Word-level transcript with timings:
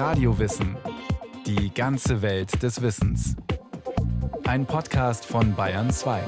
Radiowissen. 0.00 0.78
Die 1.44 1.74
ganze 1.74 2.22
Welt 2.22 2.62
des 2.62 2.80
Wissens. 2.80 3.36
Ein 4.44 4.64
Podcast 4.64 5.26
von 5.26 5.54
Bayern 5.54 5.90
2. 5.90 6.22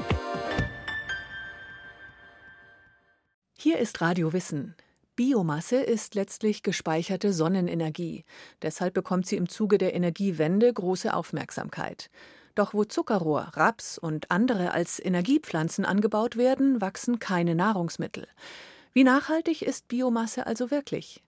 Hier 3.57 3.79
ist 3.79 3.99
Radio 3.99 4.31
Wissen. 4.31 4.75
Biomasse 5.15 5.77
ist 5.77 6.13
letztlich 6.13 6.61
gespeicherte 6.61 7.33
Sonnenenergie. 7.33 8.25
Deshalb 8.61 8.93
bekommt 8.93 9.25
sie 9.25 9.37
im 9.37 9.49
Zuge 9.49 9.79
der 9.79 9.95
Energiewende 9.95 10.71
große 10.71 11.11
Aufmerksamkeit. 11.11 12.11
Doch 12.53 12.75
wo 12.75 12.83
Zuckerrohr, 12.83 13.53
Raps 13.55 13.97
und 13.97 14.29
andere 14.29 14.71
als 14.73 15.03
Energiepflanzen 15.03 15.83
angebaut 15.83 16.37
werden, 16.37 16.79
wachsen 16.79 17.17
keine 17.17 17.55
Nahrungsmittel. 17.55 18.27
Wie 18.93 19.03
nachhaltig 19.03 19.63
ist 19.63 19.87
Biomasse 19.87 20.45
also 20.45 20.69
wirklich? 20.69 21.23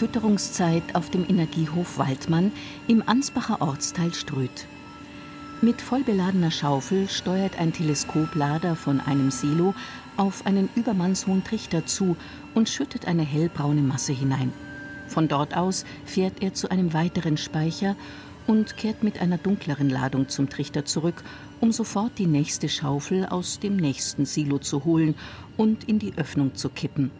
Fütterungszeit 0.00 0.94
auf 0.94 1.10
dem 1.10 1.28
Energiehof 1.28 1.98
Waldmann 1.98 2.52
im 2.88 3.06
Ansbacher 3.06 3.60
Ortsteil 3.60 4.14
Ströth. 4.14 4.66
Mit 5.60 5.82
vollbeladener 5.82 6.50
Schaufel 6.50 7.06
steuert 7.06 7.58
ein 7.58 7.74
Teleskoplader 7.74 8.76
von 8.76 8.98
einem 9.02 9.30
Silo 9.30 9.74
auf 10.16 10.46
einen 10.46 10.70
übermannshohen 10.74 11.44
Trichter 11.44 11.84
zu 11.84 12.16
und 12.54 12.70
schüttet 12.70 13.06
eine 13.06 13.24
hellbraune 13.24 13.82
Masse 13.82 14.14
hinein. 14.14 14.54
Von 15.06 15.28
dort 15.28 15.54
aus 15.54 15.84
fährt 16.06 16.42
er 16.42 16.54
zu 16.54 16.70
einem 16.70 16.94
weiteren 16.94 17.36
Speicher 17.36 17.94
und 18.46 18.78
kehrt 18.78 19.02
mit 19.02 19.20
einer 19.20 19.36
dunkleren 19.36 19.90
Ladung 19.90 20.30
zum 20.30 20.48
Trichter 20.48 20.86
zurück, 20.86 21.22
um 21.60 21.72
sofort 21.72 22.12
die 22.16 22.26
nächste 22.26 22.70
Schaufel 22.70 23.26
aus 23.26 23.60
dem 23.60 23.76
nächsten 23.76 24.24
Silo 24.24 24.60
zu 24.60 24.86
holen 24.86 25.14
und 25.58 25.84
in 25.90 25.98
die 25.98 26.14
Öffnung 26.16 26.54
zu 26.54 26.70
kippen. 26.70 27.10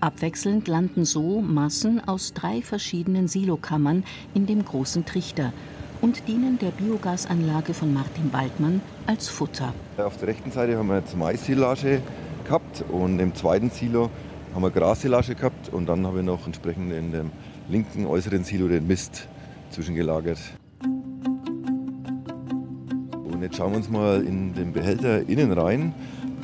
Abwechselnd 0.00 0.66
landen 0.66 1.04
so 1.04 1.42
Massen 1.42 2.00
aus 2.06 2.32
drei 2.32 2.62
verschiedenen 2.62 3.28
Silokammern 3.28 4.04
in 4.32 4.46
dem 4.46 4.64
großen 4.64 5.04
Trichter 5.04 5.52
und 6.00 6.26
dienen 6.26 6.58
der 6.58 6.70
Biogasanlage 6.70 7.74
von 7.74 7.92
Martin 7.92 8.32
Waldmann 8.32 8.80
als 9.06 9.28
Futter. 9.28 9.74
Auf 9.98 10.16
der 10.16 10.28
rechten 10.28 10.50
Seite 10.50 10.78
haben 10.78 10.88
wir 10.88 10.98
jetzt 10.98 11.16
Mais-Silage 11.16 12.00
gehabt 12.44 12.82
und 12.90 13.18
im 13.18 13.34
zweiten 13.34 13.68
Silo 13.68 14.08
haben 14.54 14.62
wir 14.62 14.70
Grassilage 14.70 15.34
gehabt 15.34 15.68
und 15.68 15.86
dann 15.86 16.06
habe 16.06 16.20
ich 16.20 16.24
noch 16.24 16.46
entsprechend 16.46 16.92
in 16.92 17.12
dem 17.12 17.30
linken 17.68 18.06
äußeren 18.06 18.42
Silo 18.42 18.68
den 18.68 18.86
Mist 18.86 19.28
zwischengelagert. 19.70 20.38
Und 23.24 23.42
jetzt 23.42 23.56
schauen 23.56 23.72
wir 23.72 23.76
uns 23.76 23.90
mal 23.90 24.22
in 24.22 24.54
den 24.54 24.72
Behälter 24.72 25.28
innen 25.28 25.52
rein, 25.52 25.94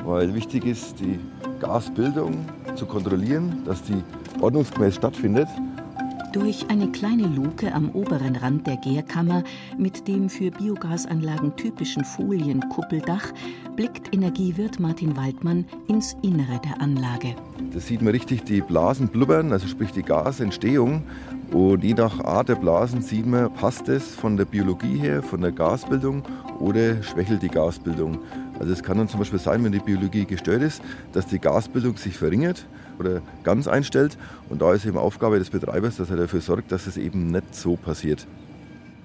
weil 0.07 0.33
wichtig 0.33 0.65
ist, 0.65 1.01
die 1.01 1.19
Gasbildung 1.59 2.45
zu 2.75 2.85
kontrollieren, 2.85 3.63
dass 3.65 3.83
die 3.83 4.01
ordnungsgemäß 4.39 4.95
stattfindet. 4.95 5.49
Durch 6.39 6.69
eine 6.69 6.91
kleine 6.91 7.23
Luke 7.23 7.73
am 7.73 7.89
oberen 7.95 8.35
Rand 8.35 8.67
der 8.67 8.77
Gärkammer 8.77 9.43
mit 9.79 10.07
dem 10.07 10.29
für 10.29 10.51
Biogasanlagen 10.51 11.55
typischen 11.55 12.05
Folienkuppeldach 12.05 13.33
blickt 13.75 14.13
Energiewirt 14.13 14.79
Martin 14.79 15.17
Waldmann 15.17 15.65
ins 15.87 16.15
Innere 16.21 16.61
der 16.63 16.79
Anlage. 16.79 17.35
Da 17.73 17.79
sieht 17.79 18.03
man 18.03 18.11
richtig 18.11 18.43
die 18.43 18.61
Blasen 18.61 19.07
blubbern, 19.07 19.51
also 19.51 19.67
sprich 19.67 19.91
die 19.91 20.03
Gasentstehung. 20.03 21.01
Und 21.51 21.83
je 21.83 21.95
nach 21.95 22.23
Art 22.23 22.49
der 22.49 22.55
Blasen 22.55 23.01
sieht 23.01 23.25
man, 23.25 23.51
passt 23.55 23.89
es 23.89 24.13
von 24.13 24.37
der 24.37 24.45
Biologie 24.45 24.97
her, 24.97 25.23
von 25.23 25.41
der 25.41 25.51
Gasbildung 25.51 26.21
oder 26.59 27.01
schwächelt 27.01 27.41
die 27.41 27.49
Gasbildung. 27.49 28.19
Also 28.59 28.73
es 28.73 28.83
kann 28.83 28.99
dann 28.99 29.07
zum 29.07 29.19
Beispiel 29.19 29.39
sein, 29.39 29.63
wenn 29.63 29.71
die 29.71 29.79
Biologie 29.79 30.25
gestört 30.25 30.61
ist, 30.61 30.83
dass 31.13 31.25
die 31.25 31.39
Gasbildung 31.39 31.97
sich 31.97 32.15
verringert 32.15 32.67
oder 32.99 33.21
ganz 33.43 33.67
einstellt. 33.67 34.17
Und 34.49 34.61
da 34.61 34.73
ist 34.73 34.85
eben 34.85 34.97
Aufgabe 34.97 35.39
des 35.39 35.49
Betreibers, 35.49 35.97
dass 35.97 36.09
er 36.09 36.17
dafür 36.17 36.41
sorgt, 36.41 36.71
dass 36.71 36.87
es 36.87 36.97
eben 36.97 37.27
nicht 37.27 37.55
so 37.55 37.75
passiert. 37.75 38.27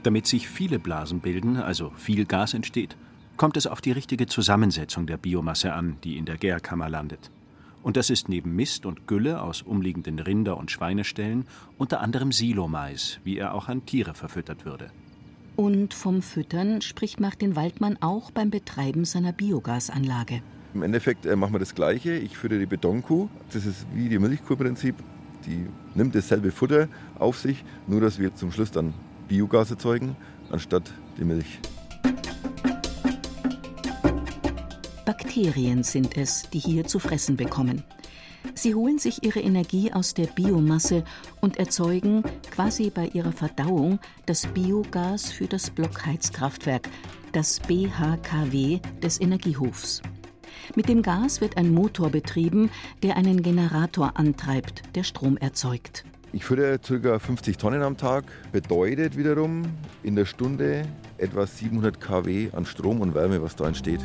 Damit 0.03 0.27
sich 0.27 0.49
viele 0.49 0.79
Blasen 0.79 1.21
bilden, 1.21 1.57
also 1.57 1.93
viel 1.97 2.25
Gas 2.25 2.55
entsteht, 2.55 2.97
kommt 3.37 3.57
es 3.57 3.67
auf 3.67 3.81
die 3.81 3.93
richtige 3.93 4.27
Zusammensetzung 4.27 5.07
der 5.07 5.17
Biomasse 5.17 5.73
an, 5.73 5.97
die 6.05 6.17
in 6.17 6.25
der 6.25 6.37
Gärkammer 6.37 6.89
landet. 6.89 7.31
Und 7.83 7.97
das 7.97 8.11
ist 8.11 8.29
neben 8.29 8.55
Mist 8.55 8.87
und 8.87 9.07
Gülle 9.07 9.43
aus 9.43 9.63
umliegenden 9.63 10.19
Rinder- 10.19 10.57
und 10.57 10.71
Schweineställen 10.71 11.47
unter 11.79 12.01
anderem 12.01 12.31
Silomais, 12.31 13.19
wie 13.25 13.39
er 13.39 13.55
auch 13.55 13.69
an 13.69 13.85
Tiere 13.87 14.15
verfüttert 14.15 14.65
würde. 14.65 14.91
Und 15.57 15.93
vom 15.93 16.23
Füttern 16.23 16.81
spricht 16.81 17.21
Martin 17.21 17.57
Waldmann 17.57 17.99
auch 18.01 18.31
beim 18.31 18.51
Betreiben 18.51 19.05
seiner 19.05 19.33
Biogasanlage. 19.33 20.43
Im 20.75 20.83
Endeffekt 20.83 21.27
äh, 21.27 21.37
machen 21.37 21.55
wir 21.55 21.59
das 21.59 21.75
Gleiche. 21.75 22.13
Ich 22.13 22.39
führe 22.39 22.59
die 22.59 22.67
Betonkuh. 22.67 23.29
Das 23.53 23.67
ist 23.67 23.87
wie 23.93 24.09
die 24.09 24.19
Milchkuh-Prinzip. 24.19 24.95
Die 25.47 25.67
nimmt 25.95 26.15
dasselbe 26.15 26.51
Futter 26.51 26.89
auf 27.19 27.39
sich, 27.39 27.65
nur 27.87 28.01
dass 28.01 28.19
wir 28.19 28.35
zum 28.35 28.53
Schluss 28.53 28.71
dann 28.71 28.95
Biogas 29.29 29.71
erzeugen, 29.71 30.17
anstatt 30.51 30.93
die 31.19 31.25
Milch. 31.25 31.59
Bakterien 35.05 35.83
sind 35.83 36.17
es, 36.17 36.49
die 36.51 36.59
hier 36.59 36.87
zu 36.87 36.99
fressen 36.99 37.37
bekommen. 37.37 37.83
Sie 38.55 38.75
holen 38.75 38.99
sich 38.99 39.25
ihre 39.25 39.41
Energie 39.41 39.93
aus 39.93 40.15
der 40.15 40.27
Biomasse 40.27 41.05
und 41.41 41.59
erzeugen 41.59 42.23
quasi 42.51 42.91
bei 42.91 43.09
ihrer 43.09 43.33
Verdauung 43.33 43.99
das 44.27 44.47
Biogas 44.47 45.31
für 45.31 45.47
das 45.47 45.71
Blockheizkraftwerk, 45.71 46.89
das 47.33 47.61
BHKW 47.61 48.81
des 49.03 49.21
Energiehofs. 49.21 50.03
Mit 50.75 50.89
dem 50.89 51.03
Gas 51.03 51.41
wird 51.41 51.57
ein 51.57 51.73
Motor 51.73 52.11
betrieben, 52.11 52.71
der 53.03 53.17
einen 53.17 53.43
Generator 53.43 54.13
antreibt, 54.15 54.83
der 54.95 55.03
Strom 55.03 55.37
erzeugt. 55.37 56.05
Ich 56.33 56.45
führe 56.45 56.79
ca. 56.79 57.19
50 57.19 57.59
Tonnen 57.59 57.83
am 57.83 57.99
Tag, 57.99 58.25
bedeutet 58.53 59.19
wiederum 59.19 59.65
in 60.03 60.17
der 60.17 60.25
Stunde 60.25 60.87
etwa 61.19 61.47
700 61.47 62.01
kW 62.01 62.51
an 62.53 62.65
Strom 62.65 63.03
und 63.03 63.15
Wärme, 63.15 63.43
was 63.43 63.55
da 63.55 63.69
entsteht. 63.69 64.01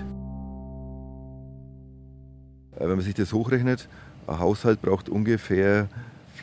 Äh, 2.75 2.81
wenn 2.81 2.89
man 2.97 3.01
sich 3.01 3.13
das 3.13 3.31
hochrechnet, 3.31 3.87
ein 4.27 4.39
Haushalt 4.39 4.81
braucht 4.81 5.07
ungefähr 5.07 5.87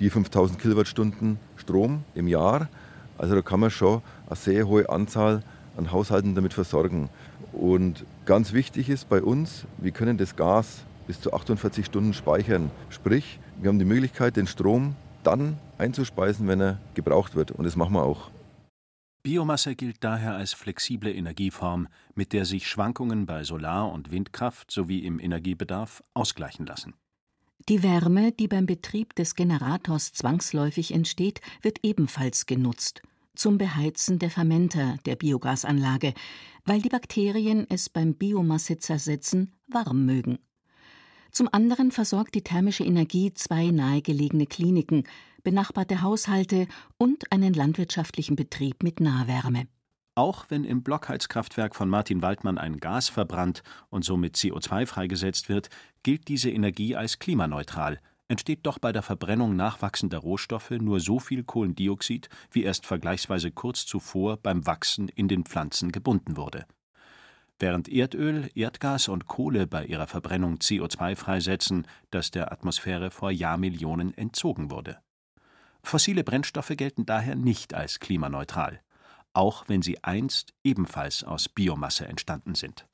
4.000, 0.00 0.30
5.000 0.30 0.56
Kilowattstunden 0.56 1.38
Strom 1.56 2.02
im 2.14 2.28
Jahr. 2.28 2.68
Also 3.18 3.34
da 3.34 3.42
kann 3.42 3.60
man 3.60 3.70
schon 3.70 4.00
eine 4.26 4.36
sehr 4.36 4.66
hohe 4.66 4.88
Anzahl 4.88 5.42
an 5.76 5.92
Haushalten 5.92 6.34
damit 6.34 6.54
versorgen. 6.54 7.10
Und 7.52 8.04
ganz 8.26 8.52
wichtig 8.52 8.88
ist 8.88 9.08
bei 9.08 9.22
uns, 9.22 9.66
wir 9.78 9.90
können 9.90 10.18
das 10.18 10.36
Gas 10.36 10.84
bis 11.06 11.20
zu 11.20 11.32
48 11.32 11.86
Stunden 11.86 12.14
speichern. 12.14 12.70
Sprich, 12.90 13.38
wir 13.60 13.68
haben 13.68 13.78
die 13.78 13.84
Möglichkeit, 13.84 14.36
den 14.36 14.46
Strom 14.46 14.96
dann 15.22 15.58
einzuspeisen, 15.78 16.48
wenn 16.48 16.60
er 16.60 16.78
gebraucht 16.94 17.34
wird. 17.34 17.50
Und 17.50 17.64
das 17.64 17.76
machen 17.76 17.94
wir 17.94 18.02
auch. 18.02 18.30
Biomasse 19.22 19.74
gilt 19.74 20.04
daher 20.04 20.34
als 20.34 20.52
flexible 20.52 21.10
Energieform, 21.10 21.88
mit 22.14 22.32
der 22.34 22.44
sich 22.44 22.68
Schwankungen 22.68 23.24
bei 23.24 23.42
Solar- 23.42 23.90
und 23.90 24.10
Windkraft 24.10 24.70
sowie 24.70 24.98
im 24.98 25.18
Energiebedarf 25.18 26.02
ausgleichen 26.12 26.66
lassen. 26.66 26.94
Die 27.70 27.82
Wärme, 27.82 28.32
die 28.32 28.48
beim 28.48 28.66
Betrieb 28.66 29.14
des 29.14 29.34
Generators 29.34 30.12
zwangsläufig 30.12 30.92
entsteht, 30.92 31.40
wird 31.62 31.78
ebenfalls 31.82 32.44
genutzt 32.44 33.02
zum 33.34 33.58
Beheizen 33.58 34.18
der 34.18 34.30
Fermenter 34.30 34.96
der 35.06 35.16
Biogasanlage, 35.16 36.14
weil 36.64 36.80
die 36.80 36.88
Bakterien 36.88 37.66
es 37.68 37.88
beim 37.88 38.14
Biomasse-Zersetzen 38.14 39.54
warm 39.66 40.06
mögen. 40.06 40.38
Zum 41.30 41.48
anderen 41.52 41.90
versorgt 41.90 42.34
die 42.36 42.44
thermische 42.44 42.84
Energie 42.84 43.34
zwei 43.34 43.66
nahegelegene 43.66 44.46
Kliniken, 44.46 45.04
benachbarte 45.42 46.00
Haushalte 46.00 46.68
und 46.96 47.32
einen 47.32 47.54
landwirtschaftlichen 47.54 48.36
Betrieb 48.36 48.82
mit 48.82 49.00
Nahwärme. 49.00 49.66
Auch 50.16 50.46
wenn 50.48 50.64
im 50.64 50.84
Blockheizkraftwerk 50.84 51.74
von 51.74 51.88
Martin 51.88 52.22
Waldmann 52.22 52.56
ein 52.56 52.78
Gas 52.78 53.08
verbrannt 53.08 53.64
und 53.90 54.04
somit 54.04 54.36
CO2 54.36 54.86
freigesetzt 54.86 55.48
wird, 55.48 55.70
gilt 56.04 56.28
diese 56.28 56.50
Energie 56.50 56.94
als 56.94 57.18
klimaneutral, 57.18 58.00
entsteht 58.34 58.66
doch 58.66 58.78
bei 58.78 58.92
der 58.92 59.02
Verbrennung 59.02 59.56
nachwachsender 59.56 60.18
Rohstoffe 60.18 60.70
nur 60.70 61.00
so 61.00 61.18
viel 61.18 61.44
Kohlendioxid, 61.44 62.28
wie 62.50 62.64
erst 62.64 62.84
vergleichsweise 62.84 63.50
kurz 63.50 63.86
zuvor 63.86 64.36
beim 64.36 64.66
Wachsen 64.66 65.08
in 65.08 65.28
den 65.28 65.44
Pflanzen 65.44 65.92
gebunden 65.92 66.36
wurde. 66.36 66.66
Während 67.58 67.88
Erdöl, 67.88 68.50
Erdgas 68.54 69.08
und 69.08 69.26
Kohle 69.26 69.66
bei 69.66 69.86
ihrer 69.86 70.06
Verbrennung 70.06 70.56
CO2 70.56 71.16
freisetzen, 71.16 71.86
das 72.10 72.30
der 72.30 72.52
Atmosphäre 72.52 73.10
vor 73.10 73.30
Jahrmillionen 73.30 74.12
entzogen 74.18 74.70
wurde. 74.70 74.98
Fossile 75.82 76.24
Brennstoffe 76.24 76.72
gelten 76.76 77.06
daher 77.06 77.36
nicht 77.36 77.72
als 77.72 78.00
klimaneutral 78.00 78.80
auch 79.34 79.64
wenn 79.68 79.82
sie 79.82 80.02
einst 80.02 80.54
ebenfalls 80.62 81.24
aus 81.24 81.48
Biomasse 81.48 82.06
entstanden 82.06 82.54
sind. 82.54 82.86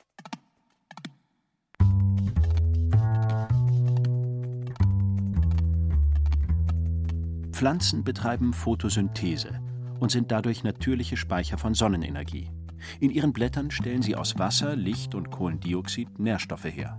Pflanzen 7.60 8.04
betreiben 8.04 8.54
Photosynthese 8.54 9.60
und 9.98 10.10
sind 10.10 10.32
dadurch 10.32 10.64
natürliche 10.64 11.18
Speicher 11.18 11.58
von 11.58 11.74
Sonnenenergie. 11.74 12.48
In 13.00 13.10
ihren 13.10 13.34
Blättern 13.34 13.70
stellen 13.70 14.00
sie 14.00 14.16
aus 14.16 14.38
Wasser, 14.38 14.74
Licht 14.74 15.14
und 15.14 15.30
Kohlendioxid 15.30 16.18
Nährstoffe 16.18 16.64
her. 16.64 16.98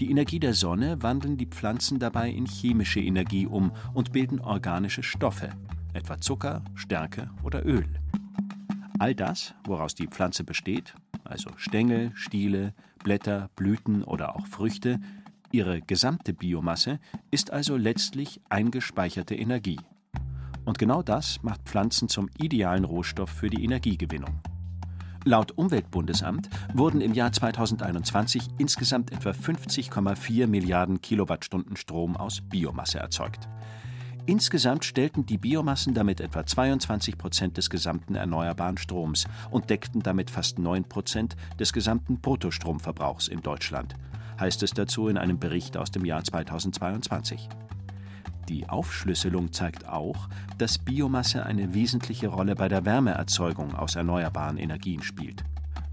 Die 0.00 0.10
Energie 0.10 0.40
der 0.40 0.52
Sonne 0.52 1.00
wandeln 1.00 1.36
die 1.36 1.46
Pflanzen 1.46 2.00
dabei 2.00 2.28
in 2.28 2.44
chemische 2.44 2.98
Energie 2.98 3.46
um 3.46 3.70
und 3.92 4.10
bilden 4.10 4.40
organische 4.40 5.04
Stoffe, 5.04 5.50
etwa 5.92 6.20
Zucker, 6.20 6.64
Stärke 6.74 7.30
oder 7.44 7.64
Öl. 7.64 7.86
All 8.98 9.14
das, 9.14 9.54
woraus 9.64 9.94
die 9.94 10.08
Pflanze 10.08 10.42
besteht, 10.42 10.96
also 11.22 11.50
Stängel, 11.54 12.10
Stiele, 12.16 12.74
Blätter, 13.04 13.48
Blüten 13.54 14.02
oder 14.02 14.34
auch 14.34 14.48
Früchte, 14.48 14.98
ihre 15.54 15.80
gesamte 15.80 16.34
Biomasse 16.34 16.98
ist 17.30 17.52
also 17.52 17.76
letztlich 17.76 18.40
eingespeicherte 18.48 19.36
Energie. 19.36 19.78
Und 20.64 20.78
genau 20.78 21.00
das 21.00 21.42
macht 21.44 21.62
Pflanzen 21.62 22.08
zum 22.08 22.28
idealen 22.38 22.84
Rohstoff 22.84 23.30
für 23.30 23.50
die 23.50 23.62
Energiegewinnung. 23.62 24.40
Laut 25.24 25.52
Umweltbundesamt 25.52 26.50
wurden 26.74 27.00
im 27.00 27.14
Jahr 27.14 27.30
2021 27.30 28.48
insgesamt 28.58 29.12
etwa 29.12 29.30
50,4 29.30 30.48
Milliarden 30.48 31.00
Kilowattstunden 31.00 31.76
Strom 31.76 32.16
aus 32.16 32.40
Biomasse 32.40 32.98
erzeugt. 32.98 33.48
Insgesamt 34.26 34.84
stellten 34.84 35.24
die 35.24 35.38
Biomassen 35.38 35.94
damit 35.94 36.20
etwa 36.20 36.44
22 36.44 37.16
Prozent 37.16 37.58
des 37.58 37.70
gesamten 37.70 38.16
erneuerbaren 38.16 38.76
Stroms 38.76 39.26
und 39.52 39.70
deckten 39.70 40.02
damit 40.02 40.30
fast 40.30 40.58
9 40.58 40.84
Prozent 40.84 41.36
des 41.60 41.72
gesamten 41.72 42.20
Bruttostromverbrauchs 42.20 43.28
in 43.28 43.40
Deutschland, 43.40 43.94
heißt 44.38 44.62
es 44.62 44.72
dazu 44.72 45.08
in 45.08 45.18
einem 45.18 45.38
Bericht 45.38 45.76
aus 45.76 45.90
dem 45.90 46.04
Jahr 46.04 46.24
2022. 46.24 47.48
Die 48.48 48.68
Aufschlüsselung 48.68 49.52
zeigt 49.52 49.88
auch, 49.88 50.28
dass 50.58 50.78
Biomasse 50.78 51.46
eine 51.46 51.72
wesentliche 51.72 52.28
Rolle 52.28 52.54
bei 52.54 52.68
der 52.68 52.84
Wärmeerzeugung 52.84 53.74
aus 53.74 53.96
erneuerbaren 53.96 54.58
Energien 54.58 55.02
spielt, 55.02 55.44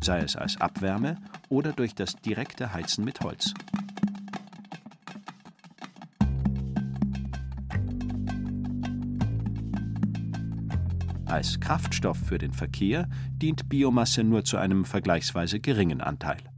sei 0.01 0.19
es 0.19 0.35
als 0.35 0.59
Abwärme 0.59 1.17
oder 1.49 1.71
durch 1.71 1.95
das 1.95 2.15
direkte 2.17 2.73
Heizen 2.73 3.05
mit 3.05 3.21
Holz. 3.21 3.53
Als 11.25 11.61
Kraftstoff 11.61 12.17
für 12.17 12.37
den 12.37 12.51
Verkehr 12.51 13.07
dient 13.37 13.69
Biomasse 13.69 14.21
nur 14.25 14.43
zu 14.43 14.57
einem 14.57 14.83
vergleichsweise 14.83 15.61
geringen 15.61 16.01
Anteil. 16.01 16.50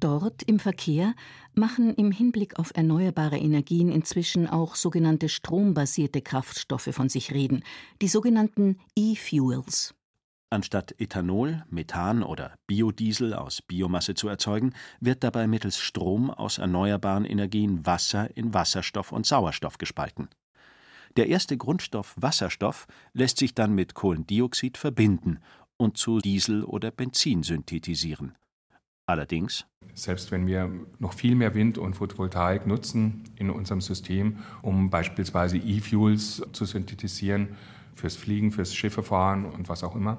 Dort 0.00 0.42
im 0.44 0.58
Verkehr 0.58 1.14
machen 1.52 1.94
im 1.94 2.10
Hinblick 2.10 2.58
auf 2.58 2.72
erneuerbare 2.74 3.36
Energien 3.36 3.92
inzwischen 3.92 4.48
auch 4.48 4.74
sogenannte 4.74 5.28
strombasierte 5.28 6.22
Kraftstoffe 6.22 6.88
von 6.92 7.10
sich 7.10 7.32
reden, 7.32 7.62
die 8.00 8.08
sogenannten 8.08 8.78
E-Fuels. 8.96 9.94
Anstatt 10.48 10.94
Ethanol, 10.98 11.64
Methan 11.68 12.22
oder 12.22 12.54
Biodiesel 12.66 13.34
aus 13.34 13.60
Biomasse 13.60 14.14
zu 14.14 14.26
erzeugen, 14.26 14.72
wird 15.00 15.22
dabei 15.22 15.46
mittels 15.46 15.78
Strom 15.78 16.30
aus 16.30 16.56
erneuerbaren 16.56 17.26
Energien 17.26 17.84
Wasser 17.84 18.34
in 18.36 18.54
Wasserstoff 18.54 19.12
und 19.12 19.26
Sauerstoff 19.26 19.76
gespalten. 19.76 20.28
Der 21.16 21.28
erste 21.28 21.58
Grundstoff 21.58 22.14
Wasserstoff 22.16 22.86
lässt 23.12 23.36
sich 23.36 23.54
dann 23.54 23.74
mit 23.74 23.94
Kohlendioxid 23.94 24.78
verbinden 24.78 25.40
und 25.76 25.98
zu 25.98 26.18
Diesel 26.18 26.64
oder 26.64 26.90
Benzin 26.90 27.42
synthetisieren. 27.42 28.34
Allerdings 29.10 29.66
selbst 29.94 30.30
wenn 30.30 30.46
wir 30.46 30.70
noch 30.98 31.12
viel 31.12 31.34
mehr 31.34 31.54
Wind 31.54 31.78
und 31.78 31.94
Photovoltaik 31.94 32.66
nutzen 32.66 33.24
in 33.36 33.50
unserem 33.50 33.80
System, 33.80 34.38
um 34.62 34.90
beispielsweise 34.90 35.56
E-Fuels 35.56 36.42
zu 36.52 36.64
synthetisieren 36.64 37.56
fürs 37.94 38.16
Fliegen, 38.16 38.52
fürs 38.52 38.74
Schiffefahren 38.74 39.44
und 39.44 39.68
was 39.68 39.84
auch 39.84 39.94
immer, 39.94 40.18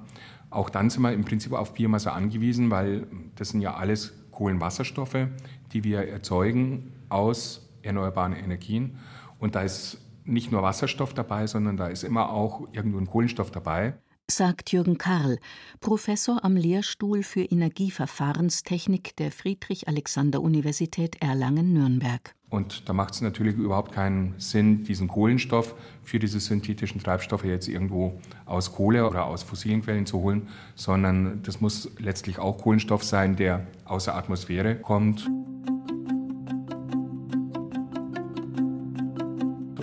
auch 0.50 0.70
dann 0.70 0.90
sind 0.90 1.02
wir 1.02 1.14
im 1.14 1.26
Prinzip 1.26 1.54
auf 1.54 1.74
Biomasse 1.74 2.12
angewiesen, 2.12 2.70
weil 2.70 3.08
das 3.36 3.50
sind 3.50 3.62
ja 3.62 3.76
alles 3.76 4.14
Kohlenwasserstoffe, 4.32 5.28
die 5.72 5.84
wir 5.84 6.08
erzeugen 6.08 6.94
aus 7.10 7.70
erneuerbaren 7.82 8.34
Energien. 8.34 9.00
Und 9.40 9.56
da 9.56 9.62
ist 9.62 10.00
nicht 10.26 10.52
nur 10.52 10.62
Wasserstoff 10.62 11.14
dabei, 11.14 11.48
sondern 11.48 11.78
da 11.78 11.88
ist 11.88 12.04
immer 12.04 12.32
auch 12.32 12.68
irgendwo 12.74 13.00
ein 13.00 13.08
Kohlenstoff 13.08 13.50
dabei. 13.50 13.96
Sagt 14.32 14.72
Jürgen 14.72 14.98
Karl, 14.98 15.40
Professor 15.82 16.46
am 16.46 16.56
Lehrstuhl 16.56 17.22
für 17.22 17.42
Energieverfahrenstechnik 17.42 19.14
der 19.18 19.30
Friedrich-Alexander-Universität 19.30 21.22
Erlangen-Nürnberg. 21.22 22.34
Und 22.50 22.88
da 22.88 22.94
macht 22.94 23.14
es 23.14 23.20
natürlich 23.20 23.58
überhaupt 23.58 23.92
keinen 23.92 24.36
Sinn, 24.38 24.86
diesen 24.86 25.10
Kohlenstoff 25.10 25.76
für 26.02 26.18
diese 26.18 26.40
synthetischen 26.40 27.04
Treibstoffe 27.04 27.44
jetzt 27.44 27.68
irgendwo 27.68 28.22
aus 28.46 28.72
Kohle 28.72 29.06
oder 29.06 29.26
aus 29.26 29.44
fossilen 29.44 29.82
Quellen 29.82 30.06
zu 30.06 30.20
holen, 30.20 30.48
sondern 30.76 31.44
das 31.44 31.60
muss 31.60 31.92
letztlich 32.00 32.40
auch 32.40 32.58
Kohlenstoff 32.58 33.04
sein, 33.04 33.36
der 33.36 33.68
aus 33.84 34.06
der 34.06 34.16
Atmosphäre 34.16 34.78
kommt. 34.78 35.30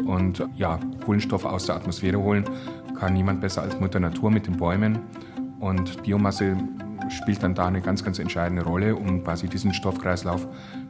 Und 0.07 0.43
ja, 0.57 0.81
Kohlenstoff 1.05 1.45
aus 1.45 1.67
der 1.67 1.77
Atmosphäre 1.77 2.19
holen 2.19 2.47
kann 2.99 3.15
niemand 3.15 3.41
besser 3.41 3.63
als 3.63 3.79
Mutter 3.79 4.01
Natur 4.01 4.31
mit 4.31 4.47
den 4.47 4.57
Bäumen. 4.57 4.99
Und 5.61 6.03
Biomasse 6.03 6.57
spielt 7.09 7.43
dann 7.43 7.55
da 7.55 7.67
eine 7.67 7.81
ganz, 7.81 8.05
ganz 8.05 8.19
entscheidende 8.19 8.65
Rolle, 8.65 8.97
um 8.97 9.25
quasi 9.25 9.49
diesen 9.49 9.73
Stoffkreislauf 9.73 10.47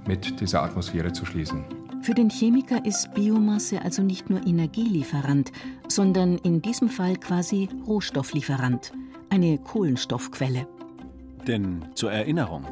mit 0.07 0.41
dieser 0.41 0.63
Atmosphäre 0.63 1.13
zu 1.13 1.25
schließen. 1.25 1.65
Für 2.03 2.15
den 2.15 2.31
Chemiker 2.31 2.85
ist 2.85 3.13
Biomasse 3.15 3.83
also 3.83 4.03
nicht 4.03 4.31
nur 4.31 4.47
Energielieferant, 4.47 5.53
sondern 5.89 6.39
in 6.39 6.63
diesem 6.63 6.89
Fall 6.89 7.17
quasi 7.17 7.69
Rohstofflieferant, 7.87 8.93
eine 9.31 9.59
Kohlenstoffquelle. 9.59 10.67
Denn 11.47 11.85
zur 11.95 12.13
Erinnerung, 12.13 12.65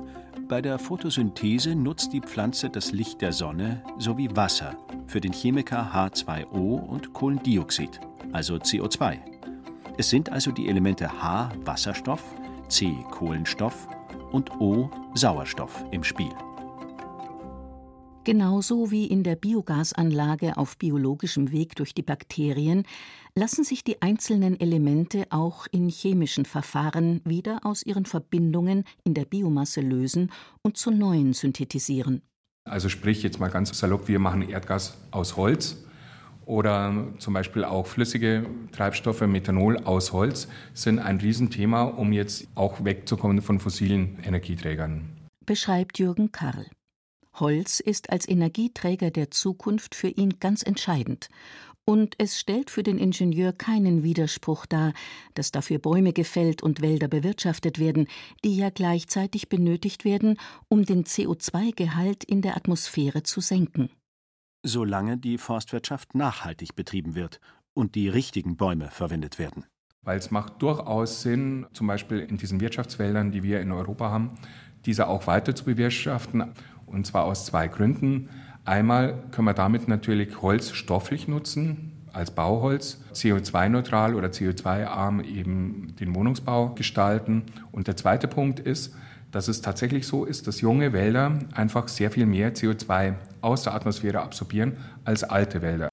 bei 0.48 0.62
der 0.62 0.78
Photosynthese 0.78 1.74
nutzt 1.74 2.12
die 2.12 2.20
Pflanze 2.20 2.70
das 2.70 2.92
Licht 2.92 3.20
der 3.20 3.32
Sonne 3.32 3.82
sowie 3.98 4.28
Wasser 4.34 4.76
für 5.06 5.20
den 5.20 5.32
Chemiker 5.32 5.90
H2O 5.92 6.86
und 6.86 7.12
Kohlendioxid, 7.12 8.00
also 8.32 8.56
CO2. 8.56 9.18
Es 9.98 10.10
sind 10.10 10.30
also 10.30 10.50
die 10.50 10.68
Elemente 10.68 11.08
H 11.08 11.50
Wasserstoff, 11.64 12.22
C 12.68 12.94
Kohlenstoff 13.10 13.88
und 14.32 14.50
O 14.60 14.90
Sauerstoff 15.14 15.84
im 15.90 16.04
Spiel. 16.04 16.32
Genauso 18.26 18.90
wie 18.90 19.06
in 19.06 19.22
der 19.22 19.36
Biogasanlage 19.36 20.56
auf 20.56 20.76
biologischem 20.78 21.52
Weg 21.52 21.76
durch 21.76 21.94
die 21.94 22.02
Bakterien 22.02 22.82
lassen 23.36 23.62
sich 23.62 23.84
die 23.84 24.02
einzelnen 24.02 24.58
Elemente 24.58 25.26
auch 25.30 25.68
in 25.70 25.88
chemischen 25.88 26.44
Verfahren 26.44 27.20
wieder 27.24 27.60
aus 27.62 27.84
ihren 27.84 28.04
Verbindungen 28.04 28.82
in 29.04 29.14
der 29.14 29.26
Biomasse 29.26 29.80
lösen 29.80 30.32
und 30.62 30.76
zu 30.76 30.90
neuen 30.90 31.34
synthetisieren. 31.34 32.22
Also 32.64 32.88
sprich 32.88 33.22
jetzt 33.22 33.38
mal 33.38 33.48
ganz 33.48 33.78
salopp, 33.78 34.08
wir 34.08 34.18
machen 34.18 34.42
Erdgas 34.42 34.98
aus 35.12 35.36
Holz 35.36 35.85
oder 36.46 37.08
zum 37.18 37.34
Beispiel 37.34 37.64
auch 37.64 37.86
flüssige 37.86 38.46
Treibstoffe, 38.72 39.20
Methanol 39.20 39.78
aus 39.78 40.12
Holz, 40.12 40.48
sind 40.72 40.98
ein 40.98 41.18
Riesenthema, 41.18 41.82
um 41.82 42.12
jetzt 42.12 42.46
auch 42.54 42.84
wegzukommen 42.84 43.42
von 43.42 43.60
fossilen 43.60 44.18
Energieträgern. 44.24 45.02
Beschreibt 45.44 45.98
Jürgen 45.98 46.32
Karl. 46.32 46.66
Holz 47.34 47.80
ist 47.80 48.10
als 48.10 48.26
Energieträger 48.26 49.10
der 49.10 49.30
Zukunft 49.30 49.94
für 49.94 50.08
ihn 50.08 50.38
ganz 50.40 50.62
entscheidend. 50.62 51.28
Und 51.84 52.16
es 52.18 52.40
stellt 52.40 52.70
für 52.70 52.82
den 52.82 52.98
Ingenieur 52.98 53.52
keinen 53.52 54.02
Widerspruch 54.02 54.66
dar, 54.66 54.92
dass 55.34 55.52
dafür 55.52 55.78
Bäume 55.78 56.12
gefällt 56.12 56.62
und 56.62 56.80
Wälder 56.80 57.06
bewirtschaftet 57.06 57.78
werden, 57.78 58.08
die 58.44 58.56
ja 58.56 58.70
gleichzeitig 58.70 59.48
benötigt 59.48 60.04
werden, 60.04 60.38
um 60.68 60.84
den 60.84 61.04
CO2-Gehalt 61.04 62.24
in 62.24 62.42
der 62.42 62.56
Atmosphäre 62.56 63.22
zu 63.22 63.40
senken. 63.40 63.90
Solange 64.68 65.16
die 65.16 65.38
Forstwirtschaft 65.38 66.16
nachhaltig 66.16 66.74
betrieben 66.74 67.14
wird 67.14 67.40
und 67.72 67.94
die 67.94 68.08
richtigen 68.08 68.56
Bäume 68.56 68.90
verwendet 68.90 69.38
werden. 69.38 69.64
Weil 70.02 70.18
es 70.18 70.32
macht 70.32 70.60
durchaus 70.60 71.22
Sinn, 71.22 71.66
zum 71.72 71.86
Beispiel 71.86 72.18
in 72.18 72.36
diesen 72.36 72.60
Wirtschaftswäldern, 72.60 73.30
die 73.30 73.44
wir 73.44 73.60
in 73.60 73.70
Europa 73.70 74.10
haben, 74.10 74.32
diese 74.84 75.06
auch 75.06 75.28
weiter 75.28 75.54
zu 75.54 75.64
bewirtschaften 75.64 76.52
und 76.84 77.06
zwar 77.06 77.26
aus 77.26 77.46
zwei 77.46 77.68
Gründen. 77.68 78.28
Einmal 78.64 79.22
können 79.30 79.46
wir 79.46 79.54
damit 79.54 79.86
natürlich 79.86 80.42
Holz 80.42 80.72
stofflich 80.72 81.28
nutzen, 81.28 81.92
als 82.12 82.32
Bauholz, 82.32 83.04
CO2-neutral 83.12 84.16
oder 84.16 84.28
CO2-arm 84.28 85.20
eben 85.20 85.94
den 86.00 86.12
Wohnungsbau 86.16 86.74
gestalten. 86.74 87.44
Und 87.70 87.86
der 87.86 87.96
zweite 87.96 88.26
Punkt 88.26 88.58
ist, 88.58 88.96
dass 89.32 89.48
es 89.48 89.60
tatsächlich 89.60 90.06
so 90.06 90.24
ist, 90.24 90.46
dass 90.46 90.60
junge 90.60 90.92
Wälder 90.92 91.38
einfach 91.54 91.88
sehr 91.88 92.10
viel 92.10 92.26
mehr 92.26 92.54
CO2 92.54 93.14
aus 93.40 93.62
der 93.62 93.74
Atmosphäre 93.74 94.20
absorbieren 94.20 94.76
als 95.04 95.24
alte 95.24 95.62
Wälder. 95.62 95.88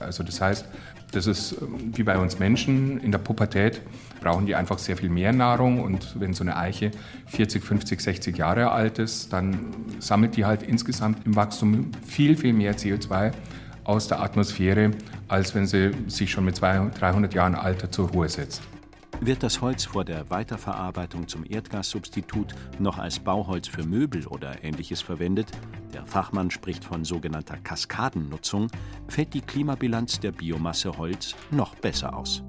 Also 0.00 0.22
das 0.22 0.40
heißt, 0.40 0.66
das 1.12 1.26
ist 1.26 1.52
ähm, 1.60 1.92
wie 1.94 2.02
bei 2.02 2.18
uns 2.18 2.38
Menschen 2.38 3.00
in 3.00 3.12
der 3.12 3.18
Pubertät 3.18 3.80
brauchen 4.20 4.46
die 4.46 4.54
einfach 4.54 4.78
sehr 4.78 4.96
viel 4.96 5.10
mehr 5.10 5.32
Nahrung 5.32 5.80
und 5.80 6.18
wenn 6.20 6.34
so 6.34 6.42
eine 6.42 6.56
Eiche 6.56 6.90
40, 7.26 7.62
50, 7.62 8.00
60 8.00 8.36
Jahre 8.36 8.72
alt 8.72 8.98
ist, 8.98 9.32
dann 9.32 9.74
sammelt 10.00 10.36
die 10.36 10.44
halt 10.44 10.62
insgesamt 10.62 11.24
im 11.24 11.36
Wachstum 11.36 11.92
viel, 12.06 12.36
viel 12.36 12.52
mehr 12.52 12.76
CO2 12.76 13.32
aus 13.84 14.08
der 14.08 14.20
Atmosphäre, 14.20 14.90
als 15.28 15.54
wenn 15.54 15.66
sie 15.66 15.92
sich 16.08 16.30
schon 16.30 16.44
mit 16.44 16.56
200, 16.56 17.00
300 17.00 17.34
Jahren 17.34 17.54
Alter 17.54 17.90
zur 17.90 18.08
Ruhe 18.08 18.28
setzt. 18.28 18.62
Wird 19.20 19.42
das 19.42 19.60
Holz 19.60 19.84
vor 19.84 20.04
der 20.04 20.30
Weiterverarbeitung 20.30 21.26
zum 21.26 21.44
Erdgassubstitut 21.44 22.54
noch 22.78 22.98
als 22.98 23.18
Bauholz 23.18 23.66
für 23.66 23.82
Möbel 23.82 24.24
oder 24.28 24.62
ähnliches 24.62 25.02
verwendet, 25.02 25.50
der 25.92 26.06
Fachmann 26.06 26.52
spricht 26.52 26.84
von 26.84 27.04
sogenannter 27.04 27.56
Kaskadennutzung, 27.56 28.68
fällt 29.08 29.34
die 29.34 29.40
Klimabilanz 29.40 30.20
der 30.20 30.30
Biomasse 30.30 30.96
Holz 30.96 31.34
noch 31.50 31.74
besser 31.74 32.16
aus. 32.16 32.44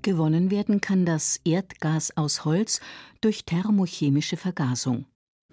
Gewonnen 0.00 0.50
werden 0.50 0.80
kann 0.80 1.04
das 1.04 1.38
Erdgas 1.44 2.16
aus 2.16 2.46
Holz 2.46 2.80
durch 3.20 3.44
thermochemische 3.44 4.38
Vergasung. 4.38 5.04